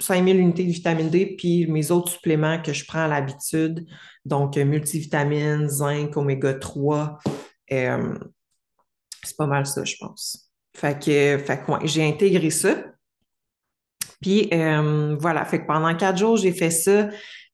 5000 0.01 0.39
unités 0.39 0.65
de 0.65 0.71
vitamine 0.71 1.11
D, 1.11 1.37
puis 1.39 1.67
mes 1.67 1.91
autres 1.91 2.13
suppléments 2.13 2.61
que 2.61 2.73
je 2.73 2.85
prends 2.85 3.05
à 3.05 3.09
l'habitude. 3.09 3.87
Donc, 4.25 4.57
multivitamines, 4.57 5.69
zinc, 5.69 6.17
oméga 6.17 6.55
3. 6.55 7.19
c'est 7.69 9.37
pas 9.39 9.47
mal 9.47 9.65
ça, 9.65 9.85
je 9.85 9.95
pense. 9.99 10.51
Fait 10.77 10.99
que, 10.99 11.39
fait 11.39 11.61
j'ai 11.85 12.07
intégré 12.07 12.51
ça. 12.51 12.77
Puis 14.21 14.49
euh, 14.53 15.17
voilà, 15.19 15.45
fait 15.45 15.61
que 15.61 15.67
pendant 15.67 15.95
quatre 15.95 16.19
jours, 16.19 16.37
j'ai 16.37 16.53
fait 16.53 16.71
ça. 16.71 17.09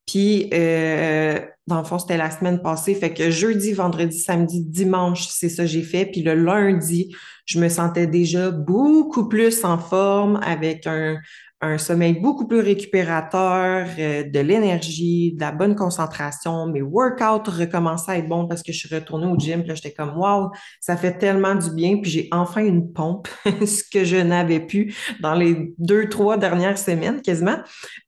Puis 0.07 0.51
euh, 0.53 1.39
dans 1.67 1.79
le 1.79 1.85
fond, 1.85 1.99
c'était 1.99 2.17
la 2.17 2.31
semaine 2.31 2.61
passée. 2.63 2.95
Fait 2.95 3.13
que 3.13 3.31
jeudi, 3.31 3.73
vendredi, 3.73 4.19
samedi, 4.19 4.63
dimanche, 4.65 5.29
c'est 5.29 5.49
ça 5.49 5.65
que 5.65 5.69
j'ai 5.69 5.83
fait. 5.83 6.07
Puis 6.07 6.23
le 6.23 6.35
lundi, 6.35 7.15
je 7.47 7.61
me 7.61 7.69
sentais 7.69 8.07
déjà 8.07 8.51
beaucoup 8.51 9.29
plus 9.29 9.65
en 9.65 9.79
forme 9.79 10.41
avec 10.43 10.87
un, 10.87 11.19
un 11.63 11.77
sommeil 11.77 12.15
beaucoup 12.15 12.47
plus 12.47 12.61
récupérateur, 12.61 13.87
euh, 13.99 14.23
de 14.23 14.41
l'énergie, 14.41 15.35
de 15.35 15.41
la 15.41 15.53
bonne 15.53 15.75
concentration. 15.75 16.67
Mes 16.67 16.81
workouts 16.81 17.51
recommençaient 17.51 18.13
à 18.13 18.19
être 18.19 18.29
bons 18.29 18.47
parce 18.47 18.63
que 18.63 18.73
je 18.73 18.79
suis 18.79 18.95
retournée 18.95 19.27
au 19.27 19.39
gym. 19.39 19.63
Puis 19.63 19.77
j'étais 19.77 19.93
comme, 19.93 20.17
wow, 20.17 20.51
ça 20.81 20.97
fait 20.97 21.19
tellement 21.19 21.55
du 21.55 21.71
bien. 21.75 21.99
Puis 22.01 22.11
j'ai 22.11 22.29
enfin 22.33 22.65
une 22.65 22.93
pompe, 22.93 23.29
ce 23.67 23.83
que 23.93 24.05
je 24.05 24.17
n'avais 24.17 24.61
plus 24.61 24.95
dans 25.21 25.35
les 25.35 25.75
deux, 25.79 26.09
trois 26.09 26.39
dernières 26.39 26.79
semaines 26.79 27.21
quasiment. 27.21 27.59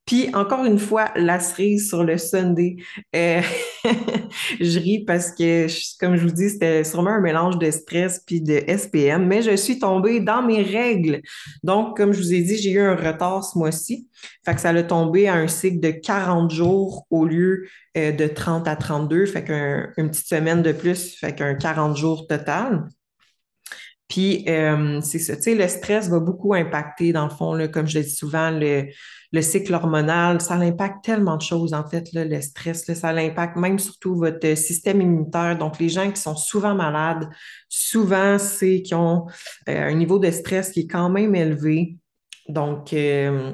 Puis 0.07 0.35
encore 0.35 0.65
une 0.65 0.79
fois, 0.79 1.11
la 1.15 1.39
cerise 1.39 1.89
sur 1.89 2.03
le 2.03 2.19
Sunday. 2.19 2.77
Euh, 3.15 3.41
je 4.61 4.79
ris 4.79 5.05
parce 5.05 5.31
que, 5.31 5.67
comme 6.01 6.17
je 6.17 6.23
vous 6.23 6.33
dis, 6.33 6.51
c'était 6.51 6.83
sûrement 6.85 7.11
un 7.11 7.21
mélange 7.21 7.59
de 7.59 7.71
stress 7.71 8.21
puis 8.27 8.41
de 8.41 8.63
SPM, 8.67 9.27
mais 9.27 9.43
je 9.43 9.55
suis 9.55 9.79
tombée 9.79 10.21
dans 10.21 10.43
mes 10.43 10.63
règles. 10.63 11.21
Donc, 11.63 11.97
comme 11.97 12.13
je 12.13 12.19
vous 12.19 12.35
ai 12.35 12.41
dit, 12.41 12.57
j'ai 12.57 12.73
eu 12.73 12.81
un 12.81 12.97
retard 12.97 13.42
ce 13.43 13.59
mois-ci. 13.59 14.09
Fait 14.45 14.55
que 14.55 14.61
ça 14.61 14.71
a 14.71 14.83
tombé 14.83 15.29
à 15.29 15.35
un 15.35 15.49
cycle 15.49 15.81
de 15.81 15.91
40 15.91 16.51
jours 16.51 17.07
au 17.11 17.25
lieu 17.25 17.67
euh, 17.97 18.13
de 18.13 18.27
30 18.27 18.69
à 18.69 18.77
32. 18.77 19.27
Fait 19.27 19.45
qu'une 19.45 20.11
petite 20.11 20.27
semaine 20.27 20.63
de 20.63 20.73
plus, 20.73 21.15
fait 21.17 21.35
qu'un 21.35 21.55
40 21.55 21.97
jours 21.97 22.27
total. 22.27 22.87
Puis, 24.13 24.45
euh, 24.47 25.01
c'est 25.01 25.19
ça, 25.19 25.37
tu 25.37 25.43
sais, 25.43 25.55
le 25.55 25.67
stress 25.69 26.11
va 26.11 26.21
beaucoup 26.21 26.53
impacter, 26.53 27.13
dans 27.13 27.25
le 27.25 27.31
fond, 27.31 27.55
là, 27.55 27.67
comme 27.67 27.87
je 27.87 27.99
le 27.99 28.05
dis 28.05 28.11
souvent, 28.11 28.51
le, 28.51 28.85
le 29.33 29.41
cycle 29.41 29.73
hormonal, 29.73 30.43
ça 30.43 30.55
impacte 30.57 31.03
tellement 31.03 31.39
de 31.39 31.43
choses, 31.43 31.73
en 31.73 31.89
fait, 31.89 32.13
là, 32.13 32.27
le 32.27 32.41
stress, 32.43 32.93
ça 32.93 33.09
impacte 33.09 33.57
même 33.57 33.79
surtout 33.79 34.15
votre 34.15 34.55
système 34.55 35.01
immunitaire. 35.01 35.57
Donc, 35.57 35.79
les 35.79 35.89
gens 35.89 36.11
qui 36.11 36.21
sont 36.21 36.37
souvent 36.37 36.75
malades, 36.75 37.27
souvent, 37.71 38.39
c'est 38.39 38.83
qui 38.83 38.95
ont 38.95 39.27
euh, 39.71 39.89
un 39.89 39.95
niveau 39.95 40.19
de 40.19 40.31
stress 40.31 40.71
qui 40.73 40.81
est 40.81 40.87
quand 40.87 41.09
même 41.09 41.35
élevé. 41.35 41.97
Donc, 42.49 42.93
euh, 42.93 43.53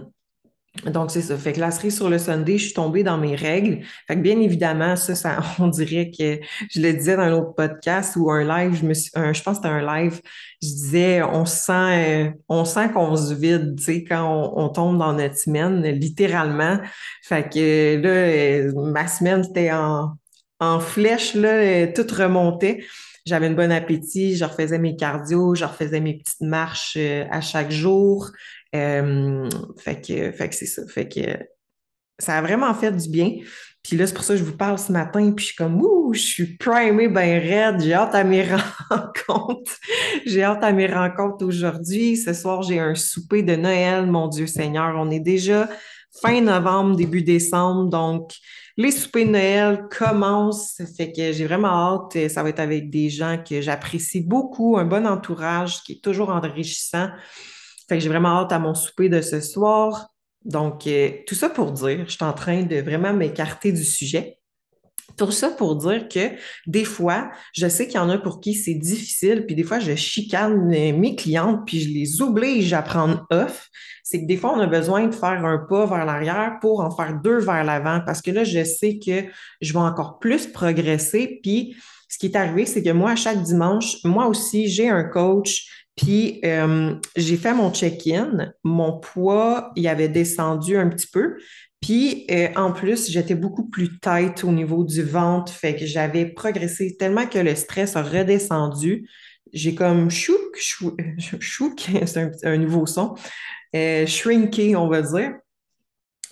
donc, 0.84 1.10
c'est 1.10 1.22
ça. 1.22 1.36
Fait 1.36 1.52
que 1.52 1.60
la 1.60 1.70
série 1.70 1.90
sur 1.90 2.08
le 2.08 2.18
Sunday, 2.18 2.56
je 2.56 2.66
suis 2.66 2.72
tombée 2.72 3.02
dans 3.02 3.18
mes 3.18 3.34
règles. 3.34 3.80
Fait 4.06 4.14
que 4.14 4.20
bien 4.20 4.40
évidemment, 4.40 4.96
ça, 4.96 5.14
ça 5.14 5.40
on 5.58 5.68
dirait 5.68 6.10
que 6.16 6.38
je 6.70 6.80
le 6.80 6.92
disais 6.92 7.16
dans 7.16 7.22
un 7.22 7.32
autre 7.32 7.54
podcast 7.54 8.14
ou 8.16 8.30
un 8.30 8.44
live, 8.44 8.76
je 8.76 8.86
me 8.86 8.94
je 8.94 9.42
pense 9.42 9.58
que 9.58 9.64
c'était 9.64 9.68
un 9.68 9.84
live, 9.84 10.20
je 10.62 10.68
disais, 10.68 11.22
on 11.22 11.44
sent, 11.44 11.72
euh, 11.72 12.30
on 12.48 12.64
sent 12.64 12.90
qu'on 12.92 13.16
se 13.16 13.34
vide, 13.34 13.74
tu 13.76 13.84
sais, 13.84 14.04
quand 14.04 14.52
on, 14.56 14.68
tombe 14.68 14.98
dans 14.98 15.14
notre 15.14 15.36
semaine, 15.36 15.82
littéralement. 15.82 16.78
Fait 17.22 17.48
que 17.48 18.00
là, 18.00 18.08
euh, 18.08 18.72
ma 18.92 19.08
semaine, 19.08 19.42
c'était 19.42 19.72
en, 19.72 20.12
en 20.60 20.80
flèche, 20.80 21.34
là, 21.34 21.88
tout 21.88 22.06
remontait. 22.14 22.84
J'avais 23.26 23.48
un 23.48 23.52
bon 23.52 23.70
appétit, 23.72 24.36
je 24.36 24.44
refaisais 24.44 24.78
mes 24.78 24.96
cardio, 24.96 25.54
je 25.54 25.64
refaisais 25.64 26.00
mes 26.00 26.14
petites 26.18 26.40
marches 26.40 26.96
à 27.30 27.40
chaque 27.42 27.70
jour. 27.70 28.30
Euh, 28.74 29.48
fait 29.78 30.00
que, 30.00 30.32
fait 30.32 30.48
que 30.48 30.54
c'est 30.54 30.66
ça. 30.66 30.86
Fait 30.86 31.08
que 31.08 31.20
ça 32.18 32.38
a 32.38 32.42
vraiment 32.42 32.74
fait 32.74 32.92
du 32.92 33.08
bien. 33.08 33.32
Puis 33.82 33.96
là, 33.96 34.06
c'est 34.06 34.14
pour 34.14 34.24
ça 34.24 34.34
que 34.34 34.40
je 34.40 34.44
vous 34.44 34.56
parle 34.56 34.78
ce 34.78 34.92
matin, 34.92 35.32
puis 35.32 35.44
je 35.44 35.48
suis 35.50 35.56
comme, 35.56 35.80
ouh, 35.80 36.12
je 36.12 36.20
suis 36.20 36.56
primée 36.56 37.08
ben 37.08 37.40
raide, 37.40 37.80
j'ai 37.80 37.94
hâte 37.94 38.14
à 38.14 38.24
mes 38.24 38.44
rencontres. 38.90 39.76
j'ai 40.26 40.42
hâte 40.42 40.62
à 40.62 40.72
mes 40.72 40.86
rencontres 40.86 41.44
aujourd'hui. 41.46 42.16
Ce 42.16 42.32
soir, 42.34 42.62
j'ai 42.62 42.80
un 42.80 42.94
souper 42.94 43.42
de 43.42 43.56
Noël, 43.56 44.06
mon 44.06 44.28
Dieu 44.28 44.46
Seigneur. 44.46 44.94
On 44.96 45.10
est 45.10 45.20
déjà 45.20 45.68
fin 46.20 46.40
novembre, 46.40 46.96
début 46.96 47.22
décembre, 47.22 47.88
donc 47.88 48.32
les 48.76 48.90
soupers 48.90 49.24
de 49.24 49.30
Noël 49.30 49.86
commencent. 49.90 50.72
Ça 50.76 50.84
fait 50.86 51.12
que 51.12 51.32
j'ai 51.32 51.46
vraiment 51.46 51.68
hâte. 51.68 52.28
Ça 52.28 52.42
va 52.42 52.48
être 52.48 52.60
avec 52.60 52.90
des 52.90 53.10
gens 53.10 53.42
que 53.42 53.60
j'apprécie 53.60 54.20
beaucoup, 54.20 54.76
un 54.78 54.84
bon 54.84 55.06
entourage 55.06 55.82
qui 55.82 55.92
est 55.92 56.02
toujours 56.02 56.30
enrichissant. 56.30 57.08
Fait 57.88 57.96
que 57.96 58.02
j'ai 58.02 58.08
vraiment 58.08 58.40
hâte 58.40 58.52
à 58.52 58.58
mon 58.58 58.74
souper 58.74 59.08
de 59.08 59.20
ce 59.20 59.40
soir. 59.40 60.08
Donc, 60.44 60.86
euh, 60.86 61.10
tout 61.26 61.34
ça 61.34 61.48
pour 61.48 61.72
dire, 61.72 62.04
je 62.06 62.12
suis 62.12 62.24
en 62.24 62.32
train 62.32 62.62
de 62.62 62.76
vraiment 62.76 63.12
m'écarter 63.12 63.72
du 63.72 63.84
sujet. 63.84 64.38
Tout 65.16 65.32
ça 65.32 65.50
pour 65.50 65.74
dire 65.76 66.08
que 66.08 66.30
des 66.66 66.84
fois, 66.84 67.30
je 67.52 67.66
sais 67.66 67.86
qu'il 67.86 67.96
y 67.96 67.98
en 67.98 68.08
a 68.08 68.18
pour 68.18 68.40
qui 68.40 68.54
c'est 68.54 68.74
difficile, 68.74 69.46
puis 69.46 69.56
des 69.56 69.64
fois, 69.64 69.80
je 69.80 69.94
chicane 69.94 70.68
mes 70.68 71.16
clientes, 71.16 71.62
puis 71.66 71.80
je 71.80 71.88
les 71.88 72.22
oblige 72.22 72.72
à 72.72 72.82
prendre 72.82 73.26
off. 73.30 73.68
C'est 74.04 74.20
que 74.20 74.26
des 74.26 74.36
fois, 74.36 74.52
on 74.54 74.60
a 74.60 74.66
besoin 74.66 75.08
de 75.08 75.14
faire 75.14 75.44
un 75.44 75.58
pas 75.58 75.86
vers 75.86 76.04
l'arrière 76.04 76.58
pour 76.60 76.80
en 76.80 76.90
faire 76.94 77.18
deux 77.20 77.40
vers 77.40 77.64
l'avant, 77.64 78.00
parce 78.06 78.22
que 78.22 78.30
là, 78.30 78.44
je 78.44 78.62
sais 78.64 78.98
que 79.04 79.24
je 79.60 79.72
vais 79.72 79.78
encore 79.80 80.18
plus 80.18 80.46
progresser. 80.46 81.40
Puis, 81.42 81.76
ce 82.08 82.16
qui 82.16 82.26
est 82.26 82.36
arrivé, 82.36 82.64
c'est 82.64 82.82
que 82.82 82.90
moi, 82.90 83.16
chaque 83.16 83.42
dimanche, 83.42 83.98
moi 84.04 84.26
aussi, 84.28 84.68
j'ai 84.68 84.88
un 84.88 85.04
coach 85.04 85.77
puis 85.98 86.40
euh, 86.44 86.94
j'ai 87.16 87.36
fait 87.36 87.52
mon 87.52 87.72
check-in, 87.72 88.52
mon 88.62 88.98
poids, 89.00 89.72
il 89.74 89.86
avait 89.88 90.08
descendu 90.08 90.76
un 90.76 90.88
petit 90.88 91.08
peu. 91.08 91.36
Puis 91.80 92.24
euh, 92.30 92.48
en 92.54 92.72
plus, 92.72 93.10
j'étais 93.10 93.34
beaucoup 93.34 93.68
plus 93.68 93.98
tête 93.98 94.44
au 94.44 94.52
niveau 94.52 94.84
du 94.84 95.02
ventre, 95.02 95.52
fait 95.52 95.74
que 95.74 95.86
j'avais 95.86 96.26
progressé 96.26 96.96
tellement 96.96 97.26
que 97.26 97.38
le 97.38 97.54
stress 97.56 97.96
a 97.96 98.02
redescendu. 98.02 99.08
J'ai 99.52 99.74
comme 99.74 100.08
chouk, 100.08 100.56
chouk, 101.40 101.90
c'est 102.06 102.30
un, 102.44 102.56
nouveau 102.58 102.86
son, 102.86 103.14
euh, 103.74 104.06
shrinké, 104.06 104.76
on 104.76 104.88
va 104.88 105.02
dire. 105.02 105.32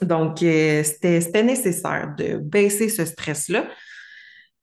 Donc, 0.00 0.38
c'était 0.40 1.42
nécessaire 1.42 2.14
de 2.18 2.36
baisser 2.36 2.88
ce 2.88 3.04
stress-là. 3.04 3.66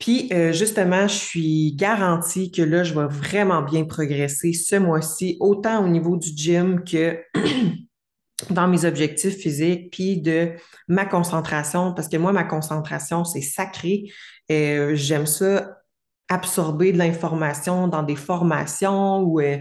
Puis 0.04 0.28
euh, 0.34 0.52
justement, 0.52 1.08
je 1.08 1.16
suis 1.16 1.76
garantie 1.78 2.52
que 2.52 2.62
là, 2.62 2.84
je 2.84 2.94
vais 2.94 3.08
vraiment 3.08 3.62
bien 3.62 3.86
progresser 3.86 4.52
ce 4.52 4.76
mois-ci, 4.76 5.38
autant 5.40 5.82
au 5.82 5.88
niveau 5.88 6.18
du 6.18 6.28
gym 6.36 6.84
que 6.84 7.22
dans 8.50 8.68
mes 8.68 8.84
objectifs 8.84 9.38
physiques, 9.38 9.94
puis 9.94 10.18
de 10.18 10.52
ma 10.90 11.06
concentration, 11.06 11.94
parce 11.94 12.10
que 12.10 12.18
moi, 12.18 12.34
ma 12.34 12.44
concentration, 12.44 13.24
c'est 13.24 13.40
sacré. 13.40 14.12
Euh, 14.52 14.94
j'aime 14.94 15.26
ça 15.26 15.78
absorber 16.28 16.92
de 16.92 16.98
l'information 16.98 17.88
dans 17.88 18.04
des 18.04 18.18
formations 18.18 19.22
ou 19.22 19.40
euh, 19.40 19.58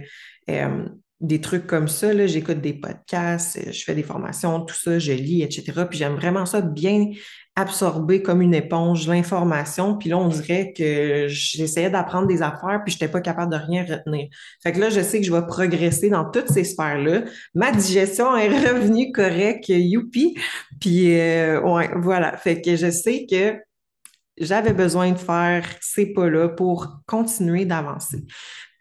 des 1.21 1.41
trucs 1.41 1.69
comme 1.69 1.87
ça. 1.87 2.27
J'écoute 2.27 2.61
des 2.61 2.75
podcasts, 2.75 3.61
je 3.73 3.85
fais 3.85 3.95
des 3.95 4.03
formations, 4.03 4.61
tout 4.63 4.75
ça, 4.75 4.99
je 4.99 5.13
lis, 5.13 5.43
etc. 5.43 5.85
Puis 5.89 6.01
j'aime 6.01 6.17
vraiment 6.17 6.47
ça 6.47 6.63
bien 6.63 7.13
absorber 7.55 8.23
comme 8.23 8.41
une 8.41 8.55
éponge 8.55 9.07
l'information. 9.07 9.97
Puis 9.97 10.09
là, 10.09 10.19
on 10.19 10.29
dirait 10.29 10.73
que 10.77 11.27
j'essayais 11.29 11.91
d'apprendre 11.91 12.27
des 12.27 12.43
affaires, 12.43 12.83
puis 12.85 12.93
je 12.93 12.97
n'étais 12.97 13.13
pas 13.13 13.21
capable 13.21 13.53
de 13.53 13.59
rien 13.59 13.85
retenir. 13.85 14.29
Fait 14.63 14.73
que 14.73 14.81
là, 14.81 14.89
je 14.89 15.01
sais 15.01 15.21
que 15.21 15.27
je 15.27 15.33
vais 15.33 15.47
progresser 15.47 16.09
dans 16.09 16.31
toutes 16.31 16.49
ces 16.49 16.65
sphères-là. 16.65 17.25
Ma 17.55 17.73
digestion 17.73 18.37
est 18.37 18.49
revenue 18.69 19.13
correcte, 19.13 19.69
youpi. 19.69 20.37
Puis 20.81 21.19
euh, 21.19 21.61
ouais, 21.61 21.91
voilà. 21.97 22.37
Fait 22.37 22.61
que 22.61 22.77
je 22.77 22.91
sais 22.91 23.27
que 23.31 23.57
j'avais 24.39 24.73
besoin 24.73 25.13
de 25.13 25.19
faire 25.19 25.67
ces 25.81 26.07
pas-là 26.07 26.49
pour 26.49 27.03
continuer 27.07 27.67
d'avancer. 27.67 28.25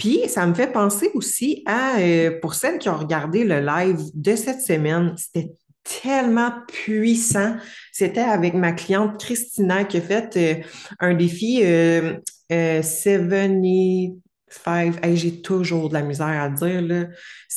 Puis, 0.01 0.27
ça 0.29 0.47
me 0.47 0.55
fait 0.55 0.71
penser 0.71 1.11
aussi 1.13 1.61
à, 1.67 1.99
euh, 1.99 2.39
pour 2.41 2.55
celles 2.55 2.79
qui 2.79 2.89
ont 2.89 2.97
regardé 2.97 3.43
le 3.43 3.59
live 3.59 3.99
de 4.15 4.35
cette 4.35 4.61
semaine, 4.61 5.13
c'était 5.15 5.51
tellement 5.83 6.51
puissant. 6.67 7.55
C'était 7.91 8.21
avec 8.21 8.53
ma 8.53 8.71
cliente 8.71 9.19
Christina 9.19 9.83
qui 9.83 9.97
a 9.97 10.01
fait 10.01 10.37
euh, 10.37 10.63
un 10.99 11.13
défi 11.13 11.61
euh, 11.63 12.17
75. 12.49 14.11
Euh, 14.67 15.15
j'ai 15.15 15.41
toujours 15.41 15.89
de 15.89 15.93
la 15.93 16.01
misère 16.01 16.27
à 16.27 16.49
dire. 16.49 16.81
Là. 16.81 17.05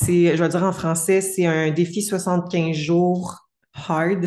je 0.00 0.42
vais 0.42 0.48
dire 0.48 0.64
en 0.64 0.72
français, 0.72 1.20
c'est 1.20 1.46
un 1.46 1.70
défi 1.70 2.02
75 2.02 2.76
jours 2.76 3.40
hard. 3.88 4.26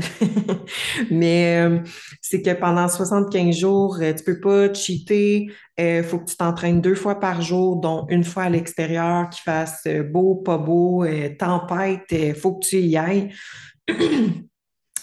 Mais 1.11 1.65
euh, 1.65 1.79
c'est 2.21 2.41
que 2.41 2.51
pendant 2.51 2.89
75 2.89 3.55
jours, 3.55 3.99
tu 3.99 4.23
peux 4.25 4.41
pas 4.41 4.73
cheater. 4.73 5.49
Il 5.77 6.03
faut 6.03 6.19
que 6.19 6.25
tu 6.25 6.35
t'entraînes 6.35 6.81
deux 6.81 6.95
fois 6.95 7.19
par 7.19 7.41
jour, 7.41 7.77
dont 7.77 8.05
une 8.09 8.25
fois 8.25 8.43
à 8.43 8.49
l'extérieur, 8.49 9.29
qu'il 9.29 9.43
fasse 9.43 9.87
beau, 10.11 10.35
pas 10.35 10.57
beau, 10.57 11.05
tempête, 11.39 12.01
il 12.11 12.35
faut 12.35 12.55
que 12.55 12.67
tu 12.67 12.79
y 12.79 12.97
ailles. 12.97 13.29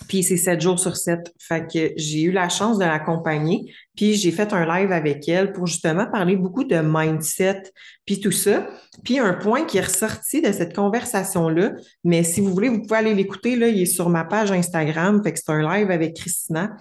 puis 0.08 0.22
c'est 0.22 0.36
sept 0.36 0.60
jours 0.60 0.78
sur 0.78 0.96
sept. 0.96 1.32
Fait 1.38 1.66
que 1.66 1.92
j'ai 1.96 2.22
eu 2.22 2.32
la 2.32 2.48
chance 2.48 2.78
de 2.78 2.84
l'accompagner. 2.84 3.72
Puis 3.96 4.14
j'ai 4.14 4.30
fait 4.30 4.52
un 4.52 4.66
live 4.66 4.92
avec 4.92 5.28
elle 5.28 5.52
pour 5.52 5.66
justement 5.66 6.06
parler 6.10 6.36
beaucoup 6.36 6.64
de 6.64 6.76
mindset, 6.76 7.62
puis 8.04 8.20
tout 8.20 8.32
ça. 8.32 8.66
Puis 9.04 9.18
un 9.18 9.34
point 9.34 9.64
qui 9.64 9.78
est 9.78 9.86
ressorti 9.86 10.42
de 10.42 10.52
cette 10.52 10.74
conversation-là, 10.74 11.72
mais 12.04 12.22
si 12.22 12.40
vous 12.40 12.52
voulez, 12.52 12.68
vous 12.68 12.82
pouvez 12.82 12.98
aller 12.98 13.14
l'écouter, 13.14 13.56
là, 13.56 13.68
il 13.68 13.82
est 13.82 13.86
sur 13.86 14.08
ma 14.10 14.24
page 14.24 14.52
Instagram. 14.52 15.22
Fait 15.22 15.32
que 15.32 15.38
c'est 15.38 15.52
un 15.52 15.62
live 15.62 15.90
avec 15.90 16.14
Christina. 16.16 16.76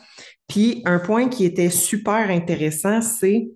Puis 0.48 0.82
un 0.86 1.00
point 1.00 1.30
qui 1.30 1.46
était 1.46 1.70
super 1.70 2.30
intéressant, 2.30 3.02
c'est 3.02 3.48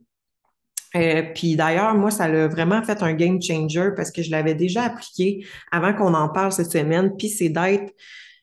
euh, 0.95 1.21
puis 1.35 1.55
d'ailleurs, 1.55 1.93
moi, 1.95 2.11
ça 2.11 2.27
l'a 2.27 2.47
vraiment 2.47 2.81
fait 2.81 3.03
un 3.03 3.13
game 3.13 3.41
changer 3.41 3.89
parce 3.95 4.09
que 4.09 4.23
je 4.23 4.31
l'avais 4.31 4.55
déjà 4.55 4.83
appliqué 4.83 5.45
avant 5.71 5.93
qu'on 5.93 6.13
en 6.13 6.29
parle 6.29 6.51
cette 6.51 6.71
semaine. 6.71 7.11
Puis 7.17 7.29
c'est 7.29 7.49
d'être 7.49 7.93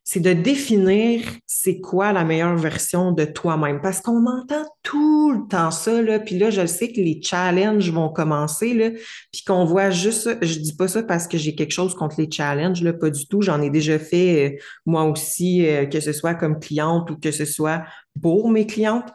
c'est 0.06 0.20
de 0.20 0.34
définir 0.34 1.22
c'est 1.46 1.80
quoi 1.80 2.12
la 2.12 2.24
meilleure 2.24 2.56
version 2.56 3.12
de 3.12 3.24
toi-même. 3.24 3.80
Parce 3.80 4.02
qu'on 4.02 4.26
entend 4.26 4.64
tout 4.82 5.32
le 5.32 5.48
temps 5.48 5.70
ça, 5.70 6.02
là, 6.02 6.18
puis 6.18 6.38
là, 6.38 6.50
je 6.50 6.66
sais 6.66 6.92
que 6.92 7.00
les 7.00 7.20
challenges 7.22 7.90
vont 7.90 8.10
commencer, 8.10 8.74
là, 8.74 8.90
puis 9.32 9.42
qu'on 9.46 9.64
voit 9.64 9.88
juste. 9.88 10.36
Je 10.42 10.58
dis 10.58 10.76
pas 10.76 10.88
ça 10.88 11.02
parce 11.02 11.26
que 11.26 11.38
j'ai 11.38 11.54
quelque 11.54 11.72
chose 11.72 11.94
contre 11.94 12.16
les 12.20 12.30
challenges, 12.30 12.82
là, 12.82 12.92
pas 12.92 13.08
du 13.08 13.26
tout. 13.26 13.40
J'en 13.40 13.62
ai 13.62 13.70
déjà 13.70 13.98
fait 13.98 14.52
euh, 14.52 14.58
moi 14.84 15.04
aussi, 15.04 15.66
euh, 15.66 15.86
que 15.86 16.00
ce 16.00 16.12
soit 16.12 16.34
comme 16.34 16.60
cliente 16.60 17.10
ou 17.10 17.16
que 17.16 17.30
ce 17.30 17.46
soit 17.46 17.84
pour 18.20 18.50
mes 18.50 18.66
clientes. 18.66 19.10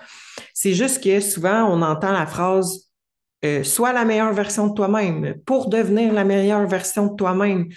C'est 0.56 0.74
juste 0.74 1.04
que 1.04 1.20
souvent, 1.20 1.66
on 1.72 1.84
entend 1.84 2.12
la 2.12 2.26
phrase 2.26 2.90
euh, 3.46 3.64
Sois 3.64 3.94
la 3.94 4.06
meilleure 4.06 4.34
version 4.34 4.68
de 4.68 4.74
toi-même, 4.74 5.36
pour 5.46 5.70
devenir 5.70 6.12
la 6.14 6.26
meilleure 6.26 6.68
version 6.68 7.08
de 7.08 7.16
toi-même 7.16 7.70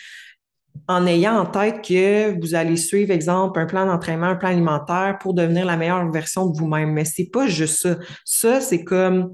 en 0.88 1.06
ayant 1.06 1.38
en 1.38 1.46
tête 1.46 1.82
que 1.82 2.38
vous 2.40 2.54
allez 2.54 2.76
suivre, 2.76 3.12
exemple, 3.12 3.58
un 3.60 3.66
plan 3.66 3.86
d'entraînement, 3.86 4.26
un 4.26 4.36
plan 4.36 4.50
alimentaire 4.50 5.18
pour 5.20 5.34
devenir 5.34 5.64
la 5.64 5.76
meilleure 5.76 6.10
version 6.10 6.46
de 6.46 6.58
vous-même. 6.58 6.92
Mais 6.92 7.04
c'est 7.04 7.30
pas 7.30 7.46
juste 7.46 7.82
ça. 7.82 7.96
Ça, 8.24 8.60
c'est 8.60 8.84
comme 8.84 9.32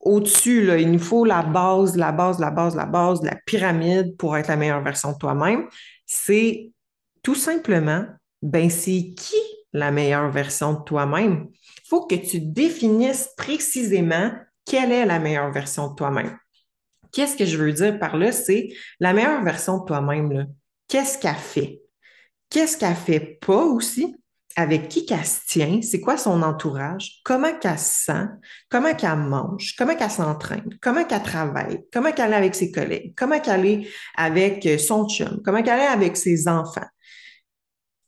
au-dessus, 0.00 0.64
là, 0.64 0.78
il 0.78 0.90
nous 0.90 0.98
faut 0.98 1.24
la 1.24 1.42
base, 1.42 1.96
la 1.96 2.12
base, 2.12 2.38
la 2.38 2.50
base, 2.50 2.76
la 2.76 2.86
base, 2.86 3.22
la 3.22 3.34
pyramide 3.46 4.16
pour 4.16 4.36
être 4.36 4.48
la 4.48 4.56
meilleure 4.56 4.82
version 4.82 5.12
de 5.12 5.18
toi-même. 5.18 5.66
C'est 6.06 6.70
tout 7.22 7.34
simplement, 7.34 8.04
ben, 8.42 8.70
c'est 8.70 9.12
qui 9.16 9.36
la 9.72 9.90
meilleure 9.90 10.30
version 10.30 10.74
de 10.74 10.84
toi-même? 10.84 11.48
Il 11.52 11.88
faut 11.88 12.06
que 12.06 12.14
tu 12.14 12.40
définisses 12.40 13.30
précisément 13.36 14.30
quelle 14.64 14.92
est 14.92 15.06
la 15.06 15.18
meilleure 15.18 15.50
version 15.50 15.90
de 15.90 15.94
toi-même. 15.94 16.36
Qu'est-ce 17.18 17.36
que 17.36 17.46
je 17.46 17.56
veux 17.56 17.72
dire 17.72 17.98
par 17.98 18.16
là? 18.16 18.30
C'est 18.30 18.68
la 19.00 19.12
meilleure 19.12 19.42
version 19.42 19.78
de 19.78 19.84
toi-même. 19.84 20.46
Qu'est-ce 20.86 21.18
qu'elle 21.18 21.34
fait? 21.34 21.82
Qu'est-ce 22.48 22.76
qu'elle 22.76 22.94
fait 22.94 23.40
pas 23.44 23.64
aussi? 23.64 24.14
Avec 24.54 24.86
qui 24.86 25.04
qu'elle 25.04 25.24
se 25.24 25.40
tient? 25.48 25.82
C'est 25.82 26.00
quoi 26.00 26.16
son 26.16 26.40
entourage? 26.44 27.18
Comment 27.24 27.58
qu'elle 27.58 27.76
se 27.76 28.04
sent? 28.04 28.26
Comment 28.68 28.94
qu'elle 28.94 29.16
mange? 29.16 29.74
Comment 29.76 29.96
qu'elle 29.96 30.12
s'entraîne? 30.12 30.78
Comment 30.80 31.02
qu'elle 31.02 31.24
travaille? 31.24 31.80
Comment 31.92 32.12
qu'elle 32.12 32.32
est 32.34 32.36
avec 32.36 32.54
ses 32.54 32.70
collègues? 32.70 33.14
Comment 33.16 33.40
qu'elle 33.40 33.66
est 33.66 33.88
avec 34.16 34.64
euh, 34.66 34.78
son 34.78 35.08
chum? 35.08 35.42
Comment 35.44 35.64
qu'elle 35.64 35.80
est 35.80 35.86
avec 35.86 36.16
ses 36.16 36.46
enfants? 36.46 36.86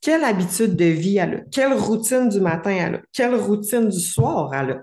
Quelle 0.01 0.23
habitude 0.23 0.77
de 0.77 0.85
vie 0.85 1.17
elle 1.17 1.35
a? 1.35 1.41
Quelle 1.51 1.73
routine 1.73 2.29
du 2.29 2.41
matin 2.41 2.71
elle 2.71 2.95
a? 2.95 3.01
Quelle 3.13 3.35
routine 3.35 3.89
du 3.89 3.99
soir 3.99 4.55
elle 4.55 4.71
a? 4.71 4.83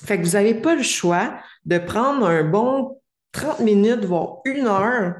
Fait 0.00 0.16
que 0.16 0.24
vous 0.24 0.34
n'avez 0.34 0.54
pas 0.54 0.76
le 0.76 0.84
choix 0.84 1.40
de 1.64 1.78
prendre 1.78 2.24
un 2.24 2.44
bon 2.44 2.94
30 3.32 3.60
minutes, 3.60 4.04
voire 4.04 4.38
une 4.44 4.66
heure 4.66 5.14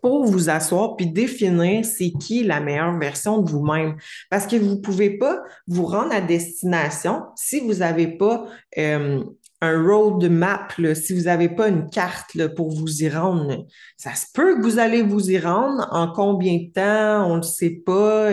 pour 0.00 0.24
vous 0.24 0.50
asseoir 0.50 0.96
puis 0.96 1.06
définir 1.06 1.84
c'est 1.84 2.12
qui 2.12 2.44
la 2.44 2.60
meilleure 2.60 2.98
version 2.98 3.40
de 3.40 3.50
vous-même. 3.50 3.96
Parce 4.30 4.46
que 4.46 4.56
vous 4.56 4.76
ne 4.76 4.80
pouvez 4.80 5.18
pas 5.18 5.42
vous 5.66 5.86
rendre 5.86 6.12
à 6.12 6.20
destination 6.20 7.22
si 7.34 7.60
vous 7.60 7.74
n'avez 7.74 8.08
pas 8.16 8.46
euh, 8.78 9.22
un 9.60 9.82
road 9.82 10.22
map, 10.30 10.68
si 10.94 11.14
vous 11.14 11.22
n'avez 11.22 11.48
pas 11.48 11.68
une 11.68 11.88
carte 11.88 12.46
pour 12.54 12.70
vous 12.70 13.02
y 13.02 13.08
rendre. 13.08 13.66
Ça 13.96 14.14
se 14.14 14.26
peut 14.34 14.56
que 14.56 14.62
vous 14.62 14.78
allez 14.78 15.02
vous 15.02 15.30
y 15.30 15.38
rendre. 15.38 15.88
En 15.90 16.12
combien 16.12 16.56
de 16.56 16.72
temps? 16.72 17.26
On 17.26 17.32
ne 17.32 17.36
le 17.36 17.42
sait 17.42 17.82
pas. 17.84 18.30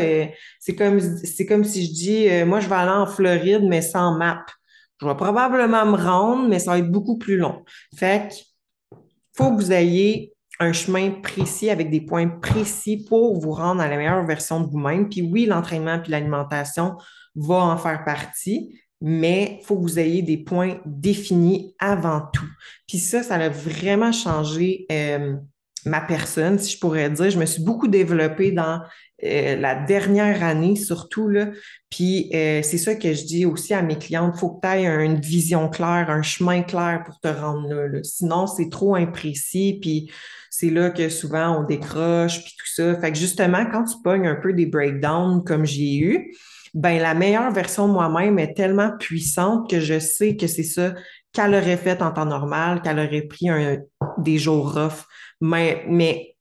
C'est 0.59 0.75
comme, 0.75 0.99
comme 1.47 1.63
si 1.63 1.85
je 1.85 1.93
dis, 1.93 2.29
euh, 2.29 2.45
moi, 2.45 2.59
je 2.59 2.67
vais 2.67 2.75
aller 2.75 2.91
en 2.91 3.07
Floride, 3.07 3.63
mais 3.63 3.81
sans 3.81 4.17
map. 4.17 4.45
Je 5.01 5.07
vais 5.07 5.15
probablement 5.15 5.85
me 5.85 5.97
rendre, 5.97 6.47
mais 6.47 6.59
ça 6.59 6.71
va 6.71 6.79
être 6.79 6.91
beaucoup 6.91 7.17
plus 7.17 7.37
long. 7.37 7.63
Fait 7.95 8.29
que 8.29 8.35
faut 9.35 9.51
que 9.51 9.55
vous 9.55 9.71
ayez 9.71 10.33
un 10.59 10.73
chemin 10.73 11.11
précis 11.11 11.69
avec 11.69 11.89
des 11.89 12.01
points 12.01 12.27
précis 12.27 13.05
pour 13.07 13.39
vous 13.39 13.51
rendre 13.51 13.81
à 13.81 13.87
la 13.87 13.97
meilleure 13.97 14.25
version 14.25 14.61
de 14.61 14.69
vous-même. 14.69 15.09
Puis 15.09 15.21
oui, 15.21 15.45
l'entraînement 15.45 15.99
puis 15.99 16.11
l'alimentation 16.11 16.95
va 17.35 17.55
en 17.55 17.77
faire 17.77 18.03
partie, 18.05 18.79
mais 19.01 19.57
il 19.59 19.65
faut 19.65 19.75
que 19.75 19.81
vous 19.81 19.99
ayez 19.99 20.21
des 20.21 20.37
points 20.37 20.77
définis 20.85 21.75
avant 21.79 22.21
tout. 22.31 22.47
Puis 22.87 22.99
ça, 22.99 23.23
ça 23.23 23.35
a 23.35 23.49
vraiment 23.49 24.11
changé 24.11 24.85
euh, 24.91 25.35
ma 25.85 26.01
personne, 26.01 26.59
si 26.59 26.73
je 26.73 26.79
pourrais 26.79 27.09
dire. 27.09 27.29
Je 27.29 27.39
me 27.39 27.45
suis 27.45 27.63
beaucoup 27.63 27.87
développée 27.87 28.51
dans 28.51 28.81
euh, 29.23 29.55
la 29.55 29.75
dernière 29.75 30.43
année 30.43 30.75
surtout. 30.75 31.29
Là. 31.29 31.47
Puis 31.89 32.29
euh, 32.33 32.61
c'est 32.63 32.77
ça 32.77 32.95
que 32.95 33.13
je 33.13 33.25
dis 33.25 33.45
aussi 33.45 33.73
à 33.73 33.81
mes 33.81 33.97
clientes, 33.97 34.33
il 34.35 34.39
faut 34.39 34.51
que 34.51 34.67
tu 34.67 34.73
aies 34.73 34.85
une 34.85 35.19
vision 35.19 35.69
claire, 35.69 36.09
un 36.09 36.21
chemin 36.21 36.61
clair 36.63 37.03
pour 37.05 37.19
te 37.19 37.27
rendre 37.27 37.73
là. 37.73 37.99
Sinon, 38.03 38.47
c'est 38.47 38.69
trop 38.69 38.95
imprécis, 38.95 39.79
puis 39.81 40.11
c'est 40.49 40.69
là 40.69 40.89
que 40.89 41.09
souvent 41.09 41.59
on 41.59 41.63
décroche, 41.63 42.43
puis 42.43 42.53
tout 42.57 42.67
ça. 42.73 42.99
Fait 42.99 43.11
que 43.11 43.17
justement, 43.17 43.65
quand 43.71 43.85
tu 43.85 43.95
pognes 44.03 44.27
un 44.27 44.35
peu 44.35 44.53
des 44.53 44.65
breakdowns 44.65 45.43
comme 45.43 45.65
j'ai 45.65 45.97
eu, 45.97 46.35
ben 46.73 46.99
la 46.99 47.13
meilleure 47.13 47.51
version 47.51 47.87
de 47.87 47.93
moi-même 47.93 48.39
est 48.39 48.55
tellement 48.55 48.91
puissante 48.97 49.69
que 49.69 49.79
je 49.79 49.99
sais 49.99 50.35
que 50.35 50.47
c'est 50.47 50.63
ça 50.63 50.95
qu'elle 51.33 51.55
aurait 51.55 51.77
fait 51.77 52.01
en 52.01 52.11
temps 52.11 52.25
normal, 52.25 52.81
qu'elle 52.81 52.99
aurait 52.99 53.23
pris 53.23 53.49
un, 53.49 53.77
des 54.17 54.37
jours 54.37 54.73
rough. 54.73 55.05
Mais, 55.41 55.83
mais 55.87 56.33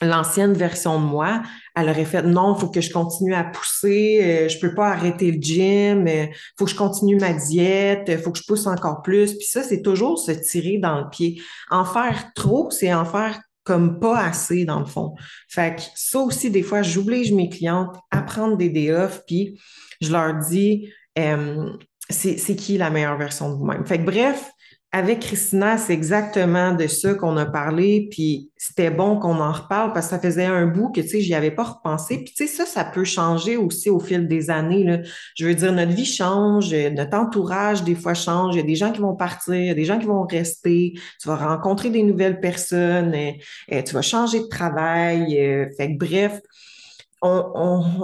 l'ancienne 0.00 0.54
version 0.54 1.00
de 1.00 1.04
moi, 1.04 1.42
elle 1.76 1.88
aurait 1.88 2.04
fait 2.04 2.22
non, 2.22 2.54
il 2.56 2.60
faut 2.60 2.68
que 2.68 2.80
je 2.80 2.92
continue 2.92 3.34
à 3.34 3.44
pousser, 3.44 4.20
euh, 4.22 4.48
je 4.48 4.58
peux 4.58 4.74
pas 4.74 4.88
arrêter 4.88 5.30
le 5.30 5.40
gym, 5.40 6.06
il 6.06 6.10
euh, 6.10 6.26
faut 6.58 6.64
que 6.64 6.70
je 6.70 6.76
continue 6.76 7.16
ma 7.16 7.32
diète, 7.32 8.04
il 8.08 8.18
faut 8.18 8.32
que 8.32 8.38
je 8.38 8.44
pousse 8.46 8.66
encore 8.66 9.02
plus. 9.02 9.34
Puis 9.34 9.46
ça, 9.46 9.62
c'est 9.62 9.82
toujours 9.82 10.18
se 10.18 10.32
tirer 10.32 10.78
dans 10.78 11.00
le 11.00 11.08
pied. 11.10 11.40
En 11.70 11.84
faire 11.84 12.32
trop, 12.34 12.70
c'est 12.70 12.92
en 12.92 13.04
faire 13.04 13.40
comme 13.62 13.98
pas 13.98 14.18
assez 14.18 14.64
dans 14.64 14.78
le 14.78 14.84
fond. 14.84 15.14
Fait 15.48 15.76
que 15.76 15.82
ça 15.94 16.18
aussi, 16.18 16.50
des 16.50 16.62
fois, 16.62 16.82
j'oblige 16.82 17.32
mes 17.32 17.48
clientes 17.48 17.96
à 18.10 18.22
prendre 18.22 18.56
des 18.56 18.68
day 18.68 18.92
off, 18.92 19.22
puis 19.26 19.58
je 20.00 20.12
leur 20.12 20.34
dis 20.50 20.90
euh, 21.18 21.70
c'est 22.10 22.56
qui 22.56 22.78
la 22.78 22.90
meilleure 22.90 23.16
version 23.16 23.50
de 23.50 23.56
vous-même. 23.56 23.84
Fait 23.86 23.98
que 23.98 24.04
bref, 24.04 24.50
avec 24.94 25.18
Christina, 25.18 25.76
c'est 25.76 25.92
exactement 25.92 26.72
de 26.72 26.86
ça 26.86 27.14
qu'on 27.14 27.36
a 27.36 27.46
parlé, 27.46 28.06
puis 28.12 28.50
c'était 28.56 28.92
bon 28.92 29.18
qu'on 29.18 29.40
en 29.40 29.50
reparle 29.50 29.92
parce 29.92 30.06
que 30.06 30.10
ça 30.10 30.20
faisait 30.20 30.44
un 30.44 30.66
bout 30.66 30.92
que, 30.92 31.00
tu 31.00 31.08
sais, 31.08 31.20
j'y 31.20 31.34
avais 31.34 31.50
pas 31.50 31.64
repensé. 31.64 32.18
Puis, 32.18 32.32
tu 32.32 32.46
sais, 32.46 32.54
ça, 32.54 32.64
ça 32.64 32.84
peut 32.84 33.02
changer 33.02 33.56
aussi 33.56 33.90
au 33.90 33.98
fil 33.98 34.28
des 34.28 34.50
années, 34.50 34.84
là. 34.84 34.98
Je 35.34 35.46
veux 35.46 35.54
dire, 35.56 35.72
notre 35.72 35.90
vie 35.90 36.04
change, 36.04 36.72
notre 36.72 37.18
entourage, 37.18 37.82
des 37.82 37.96
fois, 37.96 38.14
change. 38.14 38.54
Il 38.54 38.58
y 38.58 38.62
a 38.62 38.66
des 38.66 38.76
gens 38.76 38.92
qui 38.92 39.00
vont 39.00 39.16
partir, 39.16 39.56
il 39.56 39.66
y 39.66 39.70
a 39.70 39.74
des 39.74 39.84
gens 39.84 39.98
qui 39.98 40.06
vont 40.06 40.22
rester. 40.22 40.92
Tu 41.20 41.26
vas 41.26 41.34
rencontrer 41.34 41.90
des 41.90 42.04
nouvelles 42.04 42.38
personnes, 42.38 43.16
et, 43.16 43.40
et 43.66 43.82
tu 43.82 43.94
vas 43.94 44.02
changer 44.02 44.38
de 44.38 44.48
travail. 44.48 45.36
Euh, 45.40 45.66
fait 45.76 45.92
que, 45.92 45.98
bref, 45.98 46.40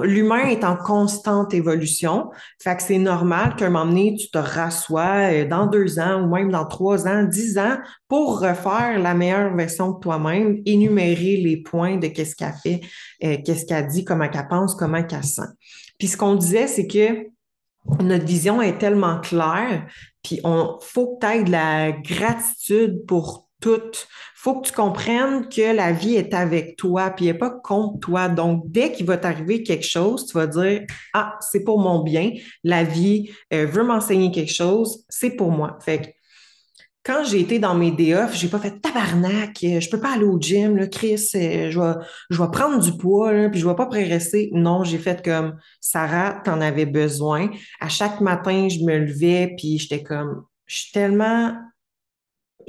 l'humain 0.02 0.46
est 0.46 0.64
en 0.64 0.76
constante 0.76 1.52
évolution. 1.52 2.30
Fait 2.62 2.76
que 2.76 2.82
c'est 2.82 2.98
normal 2.98 3.54
qu'à 3.56 3.66
un 3.66 3.70
moment 3.70 3.86
donné, 3.86 4.16
tu 4.18 4.30
te 4.30 4.38
rassois 4.38 5.32
euh, 5.32 5.48
dans 5.48 5.66
deux 5.66 5.98
ans 5.98 6.22
ou 6.22 6.34
même 6.34 6.50
dans 6.50 6.64
trois 6.64 7.06
ans, 7.06 7.24
dix 7.24 7.58
ans 7.58 7.78
pour 8.08 8.40
refaire 8.40 8.98
la 8.98 9.14
meilleure 9.14 9.54
version 9.54 9.90
de 9.92 10.00
toi-même, 10.00 10.62
énumérer 10.64 11.36
les 11.36 11.58
points 11.58 11.98
de 11.98 12.06
qu'est-ce 12.06 12.34
qu'elle 12.34 12.54
fait, 12.62 12.80
euh, 13.24 13.36
qu'est-ce 13.44 13.66
qu'elle 13.66 13.86
dit, 13.88 14.04
comment 14.04 14.28
qu'elle 14.28 14.48
pense, 14.48 14.74
comment 14.74 15.02
qu'elle 15.02 15.24
sent. 15.24 15.42
Puis 15.98 16.08
ce 16.08 16.16
qu'on 16.16 16.34
disait, 16.34 16.66
c'est 16.66 16.86
que 16.86 17.26
notre 18.02 18.24
vision 18.24 18.62
est 18.62 18.78
tellement 18.78 19.20
claire, 19.20 19.86
puis 20.22 20.40
on 20.44 20.78
faut 20.80 21.16
que 21.16 21.26
tu 21.26 21.32
aies 21.32 21.44
de 21.44 21.50
la 21.50 21.92
gratitude 21.92 23.04
pour 23.06 23.49
tout. 23.60 23.80
faut 24.34 24.60
que 24.60 24.68
tu 24.68 24.72
comprennes 24.72 25.48
que 25.48 25.74
la 25.74 25.92
vie 25.92 26.16
est 26.16 26.34
avec 26.34 26.76
toi, 26.76 27.10
puis 27.10 27.26
elle 27.26 27.34
n'est 27.34 27.38
pas 27.38 27.50
contre 27.50 28.00
toi. 28.00 28.28
Donc, 28.28 28.64
dès 28.66 28.92
qu'il 28.92 29.06
va 29.06 29.16
t'arriver 29.16 29.62
quelque 29.62 29.86
chose, 29.86 30.26
tu 30.26 30.34
vas 30.34 30.46
dire 30.46 30.82
Ah, 31.14 31.36
c'est 31.40 31.64
pour 31.64 31.78
mon 31.78 32.02
bien. 32.02 32.32
La 32.64 32.84
vie 32.84 33.30
euh, 33.52 33.66
veut 33.66 33.84
m'enseigner 33.84 34.30
quelque 34.30 34.52
chose, 34.52 35.04
c'est 35.08 35.30
pour 35.30 35.50
moi. 35.50 35.78
Fait 35.80 36.00
que 36.00 36.06
quand 37.02 37.24
j'ai 37.24 37.40
été 37.40 37.58
dans 37.58 37.74
mes 37.74 37.90
day 37.90 38.14
off, 38.14 38.34
j'ai 38.34 38.48
pas 38.48 38.58
fait 38.58 38.78
tabarnak, 38.78 39.56
euh, 39.64 39.80
je 39.80 39.88
peux 39.88 40.00
pas 40.00 40.14
aller 40.14 40.24
au 40.24 40.38
gym, 40.38 40.76
là, 40.76 40.86
Chris, 40.86 41.30
euh, 41.34 41.70
je 41.70 41.80
vais, 41.80 41.94
je 42.28 42.42
prendre 42.44 42.78
du 42.78 42.96
poids, 42.96 43.32
puis 43.50 43.58
je 43.58 43.66
vais 43.66 43.74
pas 43.74 43.86
progresser. 43.86 44.50
Non, 44.52 44.84
j'ai 44.84 44.98
fait 44.98 45.24
comme 45.24 45.56
Sarah, 45.80 46.40
t'en 46.44 46.60
avais 46.60 46.86
besoin. 46.86 47.50
À 47.80 47.88
chaque 47.88 48.20
matin, 48.20 48.68
je 48.68 48.84
me 48.84 48.98
levais, 48.98 49.54
puis 49.56 49.78
j'étais 49.78 50.02
comme, 50.02 50.44
je 50.66 50.76
suis 50.76 50.92
tellement 50.92 51.54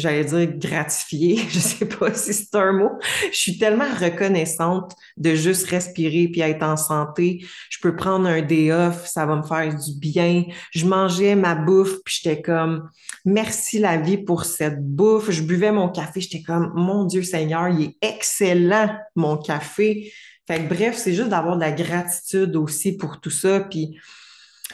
j'allais 0.01 0.25
dire 0.25 0.47
gratifiée, 0.57 1.37
je 1.49 1.59
sais 1.59 1.85
pas 1.85 2.13
si 2.13 2.33
c'est 2.33 2.55
un 2.55 2.73
mot. 2.73 2.91
Je 3.31 3.37
suis 3.37 3.57
tellement 3.57 3.91
reconnaissante 3.99 4.93
de 5.17 5.35
juste 5.35 5.67
respirer 5.67 6.27
puis 6.27 6.41
être 6.41 6.63
en 6.63 6.77
santé. 6.77 7.45
Je 7.69 7.77
peux 7.81 7.95
prendre 7.95 8.27
un 8.27 8.41
day 8.41 8.71
ça 9.05 9.25
va 9.25 9.35
me 9.35 9.43
faire 9.43 9.73
du 9.75 9.99
bien. 9.99 10.43
Je 10.71 10.85
mangeais 10.85 11.35
ma 11.35 11.55
bouffe 11.55 11.97
puis 12.03 12.19
j'étais 12.21 12.41
comme 12.41 12.89
merci 13.25 13.79
la 13.79 13.97
vie 13.97 14.17
pour 14.17 14.45
cette 14.45 14.83
bouffe. 14.83 15.31
Je 15.31 15.41
buvais 15.41 15.71
mon 15.71 15.89
café, 15.89 16.21
j'étais 16.21 16.41
comme 16.41 16.71
mon 16.75 17.05
Dieu 17.05 17.23
Seigneur, 17.23 17.69
il 17.69 17.83
est 17.83 17.97
excellent 18.01 18.95
mon 19.15 19.37
café. 19.37 20.11
Fait 20.47 20.59
que 20.59 20.73
bref, 20.73 20.97
c'est 20.97 21.13
juste 21.13 21.29
d'avoir 21.29 21.55
de 21.55 21.61
la 21.61 21.71
gratitude 21.71 22.55
aussi 22.55 22.97
pour 22.97 23.19
tout 23.19 23.29
ça 23.29 23.61
puis 23.61 23.97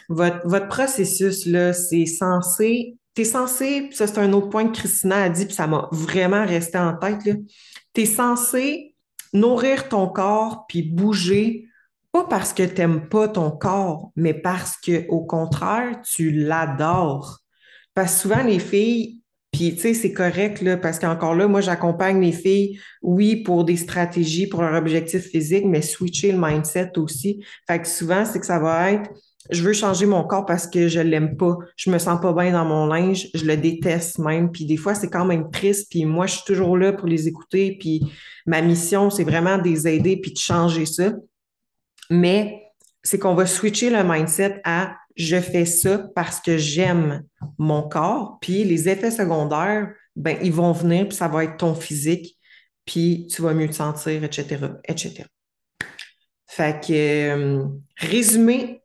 votre, 0.10 0.48
votre 0.48 0.68
processus 0.68 1.46
là, 1.46 1.74
c'est 1.74 2.06
censé 2.06 2.96
tu 3.18 3.22
es 3.22 3.26
censé, 3.26 3.90
ça 3.94 4.06
c'est 4.06 4.20
un 4.20 4.32
autre 4.32 4.50
point 4.50 4.68
que 4.68 4.78
Christina 4.78 5.24
a 5.24 5.30
dit, 5.30 5.48
puis 5.48 5.56
ça 5.56 5.66
m'a 5.66 5.90
vraiment 5.92 6.46
resté 6.46 6.78
en 6.78 6.96
tête, 6.96 7.18
tu 7.24 8.02
es 8.02 8.06
censé 8.06 8.96
nourrir 9.34 9.90
ton 9.90 10.08
corps 10.08 10.68
puis 10.70 10.84
bouger, 10.84 11.68
pas 12.12 12.26
parce 12.26 12.54
que 12.54 12.62
tu 12.62 12.76
n'aimes 12.76 13.10
pas 13.10 13.28
ton 13.28 13.50
corps, 13.50 14.12
mais 14.16 14.36
parce 14.36 14.78
que 14.78 15.08
au 15.10 15.26
contraire, 15.26 16.00
tu 16.04 16.30
l'adores. 16.30 17.40
Parce 17.96 18.14
que 18.14 18.20
souvent, 18.20 18.44
les 18.44 18.60
filles, 18.60 19.24
puis 19.52 19.74
tu 19.74 19.82
sais, 19.82 19.94
c'est 19.96 20.14
correct, 20.14 20.62
là, 20.62 20.78
parce 20.78 21.00
qu'encore 21.00 21.34
là, 21.34 21.48
moi, 21.48 21.62
j'accompagne 21.62 22.22
les 22.22 22.32
filles, 22.32 22.80
oui, 23.02 23.38
pour 23.38 23.66
des 23.66 23.78
stratégies, 23.78 24.46
pour 24.46 24.62
leur 24.62 24.76
objectif 24.76 25.24
physique, 25.24 25.66
mais 25.66 25.82
switcher 25.82 26.34
le 26.34 26.38
mindset 26.38 27.00
aussi. 27.00 27.44
Fait 27.66 27.82
que 27.82 27.88
souvent, 27.88 28.26
c'est 28.26 28.40
que 28.40 28.46
ça 28.46 28.60
va 28.60 28.92
être 28.92 29.10
je 29.50 29.64
veux 29.64 29.74
changer 29.74 30.06
mon 30.06 30.24
corps 30.24 30.46
parce 30.46 30.68
que 30.68 30.88
je 30.88 31.00
l'aime 31.00 31.38
pas. 31.38 31.58
Je 31.76 31.90
me 31.90 31.98
sens 32.00 32.20
pas 32.22 32.34
bien 32.34 32.52
dans 32.52 32.66
mon 32.66 32.88
linge. 32.88 33.28
Je 33.34 33.46
le 33.46 33.58
déteste 33.58 34.20
même. 34.20 34.52
Puis 34.52 34.66
des 34.66 34.78
fois, 34.78 34.96
c'est 34.96 35.10
quand 35.10 35.26
même 35.26 35.50
triste. 35.52 35.90
Puis 35.90 36.06
moi, 36.06 36.26
je 36.28 36.36
suis 36.36 36.46
toujours 36.46 36.78
là 36.78 36.94
pour 36.94 37.08
les 37.08 37.28
écouter. 37.28 37.78
Puis 37.80 38.02
ma 38.46 38.62
mission, 38.62 39.10
c'est 39.10 39.24
vraiment 39.24 39.58
de 39.58 39.64
les 39.64 39.88
aider 39.88 40.18
puis 40.18 40.32
de 40.32 40.38
changer 40.38 40.86
ça. 40.86 41.14
Mais 42.10 42.64
c'est 43.04 43.20
qu'on 43.20 43.36
va 43.36 43.46
switcher 43.46 43.90
le 43.90 44.04
mindset 44.04 44.62
à 44.64 44.96
je 45.16 45.40
fais 45.40 45.66
ça 45.66 45.98
parce 46.16 46.40
que 46.40 46.58
j'aime 46.58 47.24
mon 47.58 47.88
corps. 47.88 48.38
Puis 48.40 48.64
les 48.64 48.88
effets 48.88 49.12
secondaires, 49.12 49.92
ben, 50.16 50.38
ils 50.42 50.54
vont 50.54 50.72
venir, 50.72 51.08
puis 51.08 51.18
ça 51.18 51.28
va 51.28 51.44
être 51.44 51.58
ton 51.58 51.74
physique, 51.76 52.38
puis 52.86 53.28
tu 53.32 53.42
vas 53.42 53.54
mieux 53.54 53.68
te 53.68 53.76
sentir, 53.76 54.24
etc., 54.24 54.58
etc. 54.88 55.24
Fait 56.48 56.84
que, 56.84 56.94
euh, 56.94 57.66
résumé, 57.98 58.82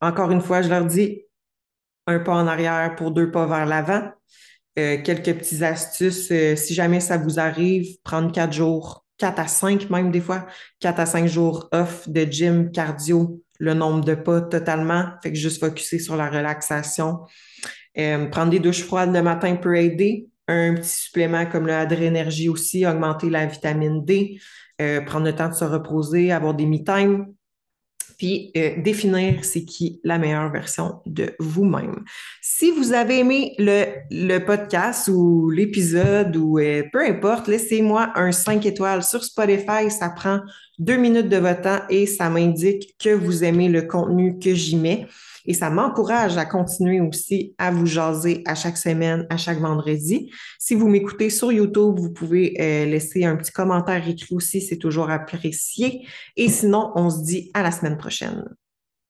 encore 0.00 0.30
une 0.30 0.40
fois, 0.40 0.62
je 0.62 0.68
leur 0.68 0.84
dis 0.84 1.22
un 2.06 2.20
pas 2.20 2.34
en 2.34 2.46
arrière 2.46 2.94
pour 2.96 3.10
deux 3.10 3.30
pas 3.30 3.46
vers 3.46 3.66
l'avant. 3.66 4.10
Euh, 4.78 5.02
quelques 5.02 5.34
petites 5.36 5.62
astuces, 5.62 6.30
euh, 6.30 6.56
si 6.56 6.72
jamais 6.72 7.00
ça 7.00 7.18
vous 7.18 7.38
arrive, 7.38 7.98
prendre 8.02 8.32
quatre 8.32 8.52
jours, 8.52 9.04
quatre 9.18 9.40
à 9.40 9.48
cinq 9.48 9.90
même 9.90 10.10
des 10.10 10.20
fois, 10.20 10.46
quatre 10.80 11.00
à 11.00 11.06
cinq 11.06 11.26
jours 11.26 11.68
off 11.72 12.08
de 12.08 12.22
gym, 12.22 12.70
cardio, 12.70 13.42
le 13.58 13.74
nombre 13.74 14.04
de 14.04 14.14
pas 14.14 14.40
totalement, 14.40 15.06
fait 15.22 15.32
que 15.32 15.38
juste 15.38 15.60
focuser 15.60 15.98
sur 15.98 16.16
la 16.16 16.30
relaxation. 16.30 17.18
prendre 18.30 18.50
des 18.50 18.60
douches 18.60 18.84
froides 18.84 19.12
le 19.12 19.20
matin 19.20 19.56
peut 19.56 19.76
aider 19.76 20.28
un 20.48 20.74
petit 20.74 20.88
supplément 20.88 21.46
comme 21.46 21.66
le 21.66 21.74
Adrénergie 21.74 22.48
aussi, 22.48 22.86
augmenter 22.86 23.30
la 23.30 23.46
vitamine 23.46 24.04
D, 24.04 24.40
euh, 24.80 25.02
prendre 25.02 25.26
le 25.26 25.34
temps 25.34 25.48
de 25.48 25.54
se 25.54 25.64
reposer, 25.64 26.32
avoir 26.32 26.54
des 26.54 26.66
me-time, 26.66 27.26
puis 28.18 28.50
euh, 28.56 28.82
définir 28.82 29.44
c'est 29.44 29.64
qui 29.64 30.00
la 30.04 30.18
meilleure 30.18 30.50
version 30.50 31.00
de 31.06 31.34
vous-même. 31.38 32.04
Si 32.42 32.70
vous 32.72 32.92
avez 32.92 33.20
aimé 33.20 33.54
le, 33.58 33.86
le 34.10 34.38
podcast 34.40 35.08
ou 35.08 35.48
l'épisode 35.50 36.36
ou 36.36 36.58
euh, 36.58 36.82
peu 36.92 37.06
importe, 37.06 37.48
laissez-moi 37.48 38.12
un 38.16 38.32
5 38.32 38.66
étoiles 38.66 39.04
sur 39.04 39.24
Spotify. 39.24 39.90
Ça 39.90 40.10
prend 40.10 40.40
deux 40.78 40.96
minutes 40.96 41.28
de 41.28 41.36
votre 41.36 41.62
temps 41.62 41.80
et 41.88 42.06
ça 42.06 42.30
m'indique 42.30 42.94
que 42.98 43.10
vous 43.10 43.44
aimez 43.44 43.68
le 43.68 43.82
contenu 43.82 44.38
que 44.38 44.54
j'y 44.54 44.76
mets. 44.76 45.06
Et 45.46 45.54
ça 45.54 45.70
m'encourage 45.70 46.36
à 46.36 46.44
continuer 46.44 47.00
aussi 47.00 47.54
à 47.56 47.70
vous 47.70 47.86
jaser 47.86 48.42
à 48.46 48.54
chaque 48.54 48.76
semaine, 48.76 49.26
à 49.30 49.38
chaque 49.38 49.58
vendredi. 49.58 50.30
Si 50.58 50.74
vous 50.74 50.88
m'écoutez 50.88 51.30
sur 51.30 51.50
YouTube, 51.50 51.98
vous 51.98 52.12
pouvez 52.12 52.54
euh, 52.60 52.84
laisser 52.84 53.24
un 53.24 53.34
petit 53.34 53.52
commentaire 53.52 54.06
écrit 54.06 54.34
aussi, 54.34 54.60
c'est 54.60 54.76
toujours 54.76 55.08
apprécié. 55.08 56.06
Et 56.36 56.50
sinon, 56.50 56.92
on 56.96 57.08
se 57.08 57.22
dit 57.22 57.50
à 57.54 57.62
la 57.62 57.70
semaine 57.70 57.96
prochaine. 57.96 58.44